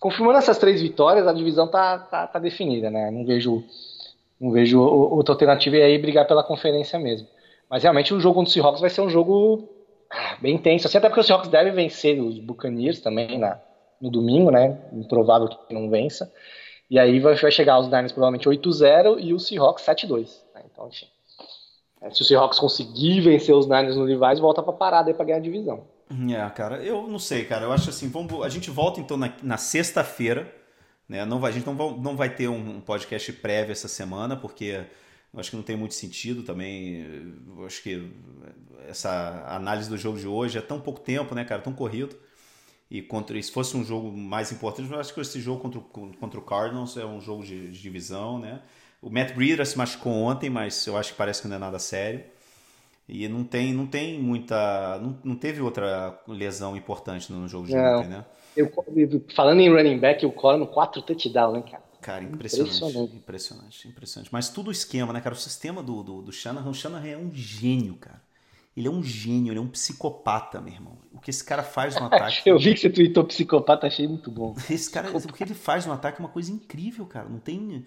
Confirmando 0.00 0.38
essas 0.38 0.56
três 0.56 0.80
vitórias, 0.80 1.26
a 1.26 1.32
divisão 1.32 1.68
tá, 1.68 1.98
tá, 1.98 2.26
tá 2.26 2.38
definida, 2.38 2.90
né, 2.90 3.10
não 3.10 3.24
vejo, 3.24 3.62
não 4.40 4.50
vejo 4.50 4.80
outra 4.80 5.34
alternativa 5.34 5.76
aí 5.76 5.98
brigar 5.98 6.26
pela 6.26 6.42
conferência 6.42 6.98
mesmo. 6.98 7.28
Mas 7.68 7.82
realmente 7.82 8.14
o 8.14 8.18
jogo 8.18 8.36
contra 8.36 8.48
o 8.48 8.52
Seahawks 8.52 8.80
vai 8.80 8.88
ser 8.88 9.02
um 9.02 9.10
jogo 9.10 9.68
ah, 10.10 10.38
bem 10.40 10.54
intenso, 10.54 10.86
assim, 10.86 10.96
até 10.96 11.08
porque 11.08 11.20
o 11.20 11.22
Seahawks 11.22 11.50
deve 11.50 11.70
vencer 11.70 12.18
os 12.18 12.38
Buccaneers 12.38 13.00
também 13.00 13.38
na, 13.38 13.60
no 14.00 14.10
domingo, 14.10 14.50
né, 14.50 14.78
improvável 14.92 15.48
que 15.48 15.74
não 15.74 15.90
vença. 15.90 16.32
E 16.90 16.98
aí 16.98 17.20
vai, 17.20 17.36
chegar 17.36 17.78
os 17.78 17.86
Niners 17.86 18.10
provavelmente 18.10 18.48
8-0 18.48 19.18
e 19.20 19.32
o 19.32 19.38
Seahawks 19.38 19.84
7-2. 19.84 20.42
Né? 20.54 20.62
Então, 20.72 20.88
enfim. 20.88 21.06
É, 22.00 22.10
se 22.10 22.22
o 22.22 22.24
Seahawks 22.24 22.58
conseguir 22.58 23.20
vencer 23.20 23.54
os 23.54 23.66
Niners 23.66 23.96
no 23.96 24.04
Levi's, 24.04 24.40
volta 24.40 24.62
pra 24.62 24.72
parada 24.72 25.10
aí 25.10 25.14
pra 25.14 25.24
ganhar 25.24 25.38
a 25.38 25.42
divisão. 25.42 25.84
É, 26.10 26.50
cara, 26.50 26.82
eu 26.82 27.06
não 27.06 27.18
sei, 27.18 27.44
cara. 27.44 27.64
Eu 27.64 27.72
acho 27.72 27.90
assim, 27.90 28.08
vamos, 28.08 28.44
a 28.44 28.48
gente 28.48 28.70
volta 28.70 29.00
então 29.00 29.16
na, 29.16 29.32
na 29.42 29.56
sexta-feira. 29.56 30.52
Né? 31.08 31.24
Não 31.24 31.40
vai, 31.40 31.50
a 31.50 31.54
gente 31.54 31.66
não 31.66 31.76
vai, 31.76 31.98
não 31.98 32.16
vai 32.16 32.34
ter 32.34 32.48
um 32.48 32.80
podcast 32.80 33.32
prévio 33.34 33.72
essa 33.72 33.88
semana, 33.88 34.36
porque 34.36 34.86
eu 35.32 35.40
acho 35.40 35.50
que 35.50 35.56
não 35.56 35.62
tem 35.62 35.76
muito 35.76 35.94
sentido 35.94 36.42
também. 36.42 37.34
Acho 37.66 37.82
que 37.82 38.10
essa 38.88 39.44
análise 39.48 39.88
do 39.88 39.96
jogo 39.96 40.18
de 40.18 40.26
hoje 40.26 40.58
é 40.58 40.60
tão 40.60 40.80
pouco 40.80 41.00
tempo, 41.00 41.34
né, 41.34 41.44
cara? 41.44 41.62
Tão 41.62 41.72
corrido. 41.72 42.16
E 42.90 43.00
contra, 43.00 43.40
se 43.40 43.52
fosse 43.52 43.76
um 43.76 43.84
jogo 43.84 44.10
mais 44.10 44.50
importante, 44.50 44.90
eu 44.90 44.98
acho 44.98 45.14
que 45.14 45.20
esse 45.20 45.40
jogo 45.40 45.60
contra, 45.60 45.80
contra 45.80 46.40
o 46.40 46.42
Cardinals 46.42 46.96
é 46.96 47.06
um 47.06 47.20
jogo 47.20 47.44
de, 47.44 47.70
de 47.70 47.80
divisão, 47.80 48.40
né? 48.40 48.62
O 49.00 49.08
Matt 49.08 49.32
Breeder 49.32 49.64
se 49.64 49.78
machucou 49.78 50.12
ontem, 50.12 50.50
mas 50.50 50.86
eu 50.86 50.96
acho 50.96 51.12
que 51.12 51.18
parece 51.18 51.40
que 51.40 51.48
não 51.48 51.56
é 51.56 51.58
nada 51.58 51.78
sério. 51.78 52.24
E 53.12 53.28
não 53.28 53.42
tem, 53.42 53.74
não 53.74 53.86
tem 53.86 54.20
muita. 54.20 54.98
Não, 55.00 55.18
não 55.24 55.34
teve 55.34 55.60
outra 55.60 56.18
lesão 56.28 56.76
importante 56.76 57.32
no 57.32 57.48
jogo 57.48 57.66
de 57.66 57.76
ontem, 57.76 58.08
né? 58.08 58.24
Eu, 58.56 58.70
falando 59.34 59.60
em 59.60 59.68
running 59.68 59.98
back, 59.98 60.24
o 60.24 60.32
Collin, 60.32 60.64
quatro 60.66 61.02
touchdowns, 61.02 61.54
né, 61.54 61.62
cara? 61.62 61.82
Cara, 62.00 62.24
impressionante, 62.24 62.76
impressionante, 62.76 63.16
impressionante, 63.16 63.88
impressionante. 63.88 64.32
Mas 64.32 64.48
tudo 64.48 64.68
o 64.68 64.72
esquema, 64.72 65.12
né, 65.12 65.20
cara? 65.20 65.34
O 65.34 65.38
sistema 65.38 65.82
do, 65.82 66.02
do, 66.02 66.22
do 66.22 66.32
Shanahan, 66.32 66.70
o 66.70 66.74
Shanahan 66.74 67.06
é 67.08 67.16
um 67.16 67.30
gênio, 67.32 67.96
cara. 67.96 68.22
Ele 68.76 68.86
é 68.86 68.90
um 68.90 69.02
gênio, 69.02 69.52
ele 69.52 69.58
é 69.58 69.62
um 69.62 69.68
psicopata, 69.68 70.60
meu 70.60 70.72
irmão. 70.72 70.98
O 71.12 71.20
que 71.20 71.30
esse 71.30 71.44
cara 71.44 71.62
faz 71.62 71.96
no 71.96 72.06
ataque. 72.06 72.48
Eu 72.48 72.58
vi 72.58 72.74
que 72.74 72.80
você 72.80 72.90
tweetou 72.90 73.24
psicopata, 73.24 73.88
achei 73.88 74.06
muito 74.06 74.30
bom. 74.30 74.54
Esse 74.70 74.90
cara, 74.90 75.10
o 75.10 75.32
que 75.32 75.42
ele 75.42 75.54
faz 75.54 75.84
no 75.84 75.92
ataque 75.92 76.18
é 76.18 76.24
uma 76.24 76.30
coisa 76.30 76.52
incrível, 76.52 77.04
cara. 77.06 77.28
Não 77.28 77.40
tem. 77.40 77.84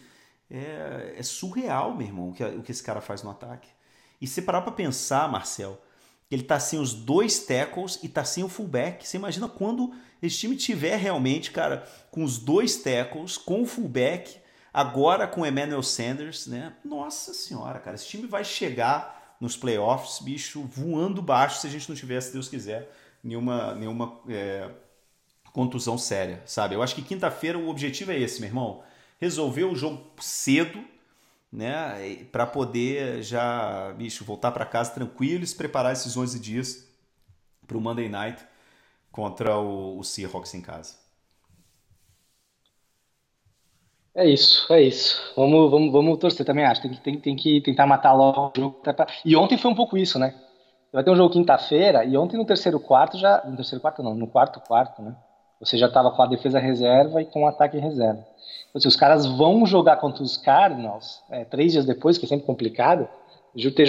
É, 0.52 1.16
é 1.18 1.24
surreal, 1.24 1.96
meu 1.96 2.06
irmão, 2.06 2.30
o 2.30 2.34
que, 2.34 2.44
o 2.44 2.62
que 2.62 2.72
esse 2.72 2.84
cara 2.84 3.02
faz 3.02 3.24
no 3.24 3.32
ataque. 3.32 3.70
E 4.24 4.28
se 4.28 4.42
parar 4.42 4.62
pra 4.62 4.72
pensar, 4.72 5.30
Marcel, 5.30 5.78
ele 6.32 6.44
tá 6.44 6.58
sem 6.58 6.80
os 6.80 6.94
dois 6.94 7.40
tackles 7.40 8.00
e 8.02 8.08
tá 8.08 8.24
sem 8.24 8.42
o 8.42 8.48
fullback. 8.48 9.06
Você 9.06 9.18
imagina 9.18 9.50
quando 9.50 9.94
esse 10.22 10.38
time 10.38 10.56
tiver 10.56 10.96
realmente, 10.96 11.52
cara, 11.52 11.86
com 12.10 12.24
os 12.24 12.38
dois 12.38 12.78
tackles, 12.78 13.38
com 13.38 13.64
o 13.64 13.66
fullback, 13.66 14.38
agora 14.74 15.28
com 15.28 15.42
o 15.42 15.46
Emmanuel 15.46 15.84
Sanders, 15.84 16.48
né? 16.48 16.74
Nossa 16.86 17.34
senhora, 17.34 17.80
cara, 17.80 17.98
esse 17.98 18.08
time 18.08 18.26
vai 18.26 18.46
chegar 18.46 19.36
nos 19.42 19.58
playoffs, 19.58 20.24
bicho, 20.24 20.62
voando 20.72 21.22
baixo 21.22 21.60
se 21.60 21.68
a 21.68 21.70
gente 21.70 21.90
não 21.90 21.96
tivesse, 21.96 22.32
Deus 22.32 22.48
quiser, 22.48 22.90
nenhuma, 23.22 23.76
nenhuma 23.76 24.22
é, 24.30 24.72
contusão 25.52 25.98
séria, 25.98 26.42
sabe? 26.46 26.76
Eu 26.76 26.82
acho 26.82 26.96
que 26.96 27.02
quinta-feira 27.02 27.60
o 27.60 27.68
objetivo 27.68 28.14
é 28.14 28.18
esse, 28.18 28.40
meu 28.40 28.48
irmão. 28.48 28.84
Resolver 29.20 29.66
o 29.66 29.76
jogo 29.76 30.02
cedo, 30.22 30.82
né? 31.54 32.26
Para 32.32 32.48
poder 32.48 33.22
já, 33.22 33.94
bicho, 33.94 34.26
voltar 34.26 34.52
para 34.52 34.66
casa 34.66 34.92
tranquilo 34.92 35.44
e 35.44 35.48
se 35.48 35.56
preparar 35.56 35.94
esses 35.94 36.18
11 36.18 36.40
dias 36.40 36.88
para 37.68 37.78
o 37.78 37.82
Monday 37.82 38.10
Night 38.10 38.44
contra 39.12 39.58
o, 39.58 40.00
o 40.00 40.04
Seahawks 40.04 40.54
em 40.56 40.62
casa. 40.62 40.96
É 44.16 44.28
isso, 44.28 44.72
é 44.72 44.82
isso. 44.82 45.34
Vamos, 45.36 45.72
vamos, 45.72 45.92
vamos 45.92 46.20
torcer 46.20 46.46
também, 46.46 46.66
acho. 46.66 46.82
Tem 46.82 46.92
que, 46.92 47.02
tem, 47.02 47.20
tem 47.20 47.36
que 47.36 47.62
tentar 47.62 47.86
matar 47.88 48.14
logo 48.14 48.52
o 48.56 48.60
jogo. 48.60 48.82
E 49.26 49.36
ontem 49.36 49.58
foi 49.58 49.72
um 49.72 49.76
pouco 49.76 49.98
isso, 49.98 50.20
né? 50.20 50.36
Vai 50.92 51.04
ter 51.04 51.10
um 51.12 51.16
jogo 51.16 51.34
quinta-feira 51.34 52.06
e 52.06 52.16
ontem 52.18 52.38
no 52.38 52.46
terceiro 52.46 52.80
quarto 52.80 53.18
já. 53.18 53.44
No 53.46 53.56
terceiro 53.56 53.82
quarto 53.82 54.04
não, 54.04 54.14
no 54.16 54.28
quarto 54.28 54.60
quarto, 54.60 55.02
né? 55.02 55.16
Você 55.60 55.78
já 55.78 55.88
estava 55.88 56.12
com 56.12 56.22
a 56.22 56.28
defesa 56.28 56.60
reserva 56.60 57.22
e 57.22 57.26
com 57.26 57.44
o 57.44 57.48
ataque 57.48 57.78
reserva. 57.78 58.26
Então, 58.70 58.82
se 58.82 58.88
os 58.88 58.96
caras 58.96 59.26
vão 59.26 59.66
jogar 59.66 59.98
contra 59.98 60.24
os 60.24 60.36
Cardinals 60.36 61.22
é, 61.30 61.46
três 61.46 61.72
dias 61.72 61.86
depois, 61.86 62.18
que 62.18 62.26
é 62.26 62.28
sempre 62.28 62.46
complicado, 62.46 63.08
ter, 63.76 63.88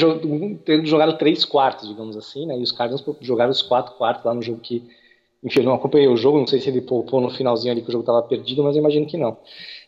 ter 0.64 0.86
jogado 0.86 1.16
três 1.16 1.44
quartos, 1.44 1.88
digamos 1.88 2.16
assim, 2.16 2.46
né? 2.46 2.58
E 2.58 2.62
os 2.62 2.70
Cardinals 2.70 3.04
jogaram 3.20 3.50
os 3.50 3.62
quatro 3.62 3.94
quartos 3.94 4.24
lá 4.24 4.34
no 4.34 4.42
jogo 4.42 4.60
que. 4.60 4.86
Enfim, 5.42 5.60
eu 5.60 5.66
não 5.66 5.74
acompanhei 5.74 6.08
o 6.08 6.16
jogo, 6.16 6.38
não 6.38 6.46
sei 6.46 6.58
se 6.58 6.70
ele 6.70 6.80
poupou 6.80 7.20
no 7.20 7.28
finalzinho 7.30 7.72
ali 7.72 7.82
que 7.82 7.88
o 7.88 7.92
jogo 7.92 8.02
estava 8.02 8.22
perdido, 8.22 8.62
mas 8.62 8.76
eu 8.76 8.80
imagino 8.80 9.06
que 9.06 9.18
não. 9.18 9.36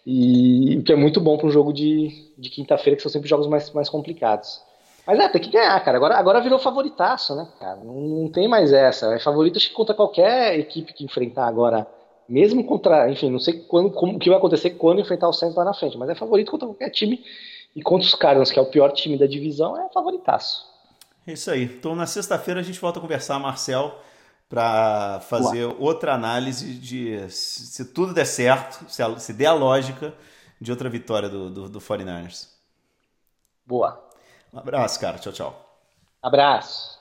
E 0.04 0.76
o 0.76 0.82
que 0.82 0.92
é 0.92 0.96
muito 0.96 1.18
bom 1.20 1.38
para 1.38 1.46
um 1.46 1.50
jogo 1.50 1.72
de, 1.72 2.10
de 2.36 2.50
quinta-feira, 2.50 2.96
que 2.96 3.02
são 3.02 3.10
sempre 3.10 3.28
jogos 3.28 3.46
mais, 3.46 3.72
mais 3.72 3.88
complicados. 3.88 4.60
Mas 5.06 5.20
é, 5.20 5.28
tem 5.28 5.40
que 5.40 5.50
ganhar, 5.50 5.78
cara. 5.84 5.96
Agora, 5.96 6.16
agora 6.16 6.40
virou 6.40 6.58
favoritaço, 6.58 7.36
né, 7.36 7.46
cara? 7.60 7.76
Não, 7.76 7.94
não 7.94 8.28
tem 8.28 8.48
mais 8.48 8.72
essa. 8.72 9.14
É 9.14 9.20
favorito 9.20 9.56
acho 9.56 9.68
que 9.68 9.74
contra 9.74 9.94
qualquer 9.94 10.58
equipe 10.58 10.92
que 10.92 11.04
enfrentar 11.04 11.46
agora. 11.46 11.86
Mesmo 12.28 12.64
contra, 12.64 13.08
enfim, 13.08 13.30
não 13.30 13.38
sei 13.38 13.60
quando, 13.60 13.90
como, 13.92 14.16
o 14.16 14.18
que 14.18 14.28
vai 14.28 14.38
acontecer 14.38 14.70
quando 14.70 15.00
enfrentar 15.00 15.28
o 15.28 15.32
Saints 15.32 15.56
lá 15.56 15.64
na 15.64 15.72
frente, 15.72 15.96
mas 15.96 16.08
é 16.08 16.14
favorito 16.16 16.50
contra 16.50 16.66
qualquer 16.66 16.90
time. 16.90 17.24
E 17.74 17.82
contra 17.82 18.06
os 18.06 18.14
Cardinals, 18.14 18.50
que 18.50 18.58
é 18.58 18.62
o 18.62 18.66
pior 18.66 18.90
time 18.90 19.16
da 19.16 19.26
divisão, 19.26 19.80
é 19.80 19.88
favoritaço. 19.92 20.66
É 21.24 21.32
isso 21.34 21.50
aí. 21.50 21.64
Então 21.64 21.94
na 21.94 22.06
sexta-feira 22.06 22.58
a 22.58 22.62
gente 22.62 22.80
volta 22.80 22.98
a 22.98 23.02
conversar, 23.02 23.38
Marcel, 23.38 23.94
para 24.48 25.20
fazer 25.20 25.66
Ué. 25.66 25.76
outra 25.78 26.14
análise 26.14 26.74
de 26.74 27.28
se 27.30 27.84
tudo 27.92 28.12
der 28.12 28.24
certo, 28.24 28.84
se, 28.88 29.02
a, 29.02 29.16
se 29.18 29.32
der 29.32 29.46
a 29.46 29.52
lógica 29.52 30.12
de 30.60 30.70
outra 30.70 30.88
vitória 30.88 31.28
do, 31.28 31.50
do, 31.50 31.68
do 31.68 31.80
49ers. 31.80 32.48
Boa. 33.64 34.05
Um 34.56 34.58
abraço, 34.58 34.98
cara. 34.98 35.18
Tchau, 35.18 35.32
tchau. 35.32 35.76
Abraço. 36.22 36.95